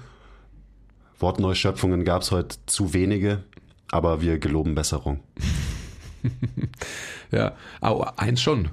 [1.18, 3.44] Wortneuschöpfungen gab es heute zu wenige,
[3.90, 5.20] aber wir geloben Besserung.
[7.30, 8.70] ja, aber eins schon.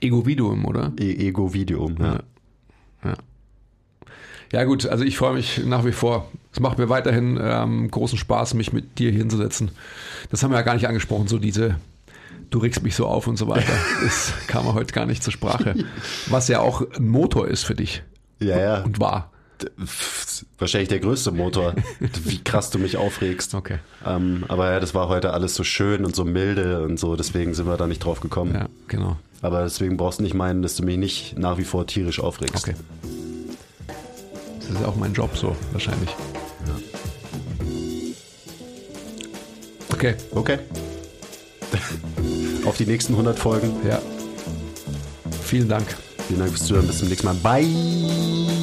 [0.00, 0.92] Ego-Videum, oder?
[0.98, 2.06] E Ego-Videum, ja.
[2.14, 2.22] ja.
[3.04, 3.14] ja.
[4.52, 6.30] Ja gut, also ich freue mich nach wie vor.
[6.52, 9.70] Es macht mir weiterhin ähm, großen Spaß, mich mit dir hinzusetzen.
[10.30, 11.76] Das haben wir ja gar nicht angesprochen, so diese,
[12.50, 13.72] du regst mich so auf und so weiter.
[14.02, 15.74] Das kam ja heute gar nicht zur Sprache.
[16.28, 18.02] Was ja auch ein Motor ist für dich.
[18.40, 18.82] Ja, ja.
[18.82, 19.30] Und war.
[20.58, 21.74] Wahrscheinlich der größte Motor,
[22.24, 23.54] wie krass du mich aufregst.
[23.54, 23.78] Okay.
[24.06, 27.52] Ähm, aber ja, das war heute alles so schön und so milde und so, deswegen
[27.52, 28.54] sind wir da nicht drauf gekommen.
[28.54, 29.18] Ja, genau.
[29.42, 32.68] Aber deswegen brauchst du nicht meinen, dass du mich nicht nach wie vor tierisch aufregst.
[32.68, 32.74] Okay.
[34.60, 36.10] Das ist auch mein Job so, wahrscheinlich.
[40.00, 40.14] Okay.
[40.34, 40.58] Okay.
[42.64, 43.70] Auf die nächsten 100 Folgen.
[43.86, 44.00] Ja.
[45.44, 45.84] Vielen Dank.
[46.26, 46.86] Vielen Dank fürs Zuhören.
[46.86, 47.34] Bis zum nächsten Mal.
[47.34, 48.59] Bye.